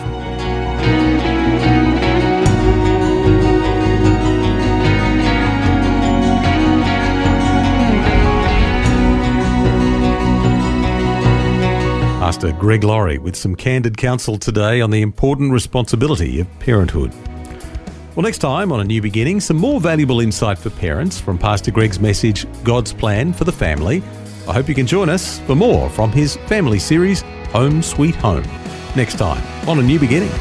Pastor 12.31 12.53
Greg 12.53 12.85
Laurie 12.85 13.17
with 13.17 13.35
some 13.35 13.57
candid 13.57 13.97
counsel 13.97 14.37
today 14.37 14.79
on 14.79 14.89
the 14.89 15.01
important 15.01 15.51
responsibility 15.51 16.39
of 16.39 16.47
parenthood. 16.59 17.13
Well, 18.15 18.23
next 18.23 18.37
time 18.37 18.71
on 18.71 18.79
A 18.79 18.85
New 18.85 19.01
Beginning, 19.01 19.41
some 19.41 19.57
more 19.57 19.81
valuable 19.81 20.21
insight 20.21 20.57
for 20.57 20.69
parents 20.69 21.19
from 21.19 21.37
Pastor 21.37 21.71
Greg's 21.71 21.99
message, 21.99 22.45
God's 22.63 22.93
Plan 22.93 23.33
for 23.33 23.43
the 23.43 23.51
Family. 23.51 24.01
I 24.47 24.53
hope 24.53 24.69
you 24.69 24.75
can 24.75 24.87
join 24.87 25.09
us 25.09 25.39
for 25.39 25.55
more 25.55 25.89
from 25.89 26.09
his 26.13 26.37
family 26.47 26.79
series, 26.79 27.19
Home 27.51 27.83
Sweet 27.83 28.15
Home, 28.15 28.45
next 28.95 29.17
time 29.17 29.43
on 29.67 29.79
A 29.79 29.83
New 29.83 29.99
Beginning. 29.99 30.31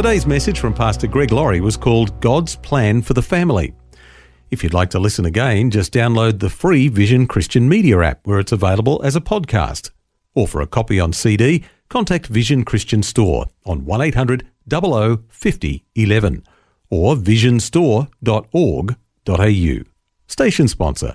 Today's 0.00 0.24
message 0.24 0.60
from 0.60 0.72
Pastor 0.72 1.06
Greg 1.06 1.30
Laurie 1.30 1.60
was 1.60 1.76
called 1.76 2.22
God's 2.22 2.56
Plan 2.56 3.02
for 3.02 3.12
the 3.12 3.20
Family. 3.20 3.74
If 4.50 4.64
you'd 4.64 4.72
like 4.72 4.88
to 4.90 4.98
listen 4.98 5.26
again, 5.26 5.70
just 5.70 5.92
download 5.92 6.38
the 6.38 6.48
free 6.48 6.88
Vision 6.88 7.26
Christian 7.26 7.68
Media 7.68 8.00
app 8.00 8.26
where 8.26 8.38
it's 8.38 8.50
available 8.50 9.02
as 9.04 9.14
a 9.14 9.20
podcast. 9.20 9.90
Or 10.34 10.48
for 10.48 10.62
a 10.62 10.66
copy 10.66 10.98
on 10.98 11.12
CD, 11.12 11.64
contact 11.90 12.28
Vision 12.28 12.64
Christian 12.64 13.02
Store 13.02 13.44
on 13.66 13.84
1800 13.84 14.46
00 14.70 15.22
50 15.28 15.84
11 15.94 16.44
or 16.88 17.14
visionstore.org.au. 17.14 19.84
Station 20.26 20.68
sponsor. 20.68 21.14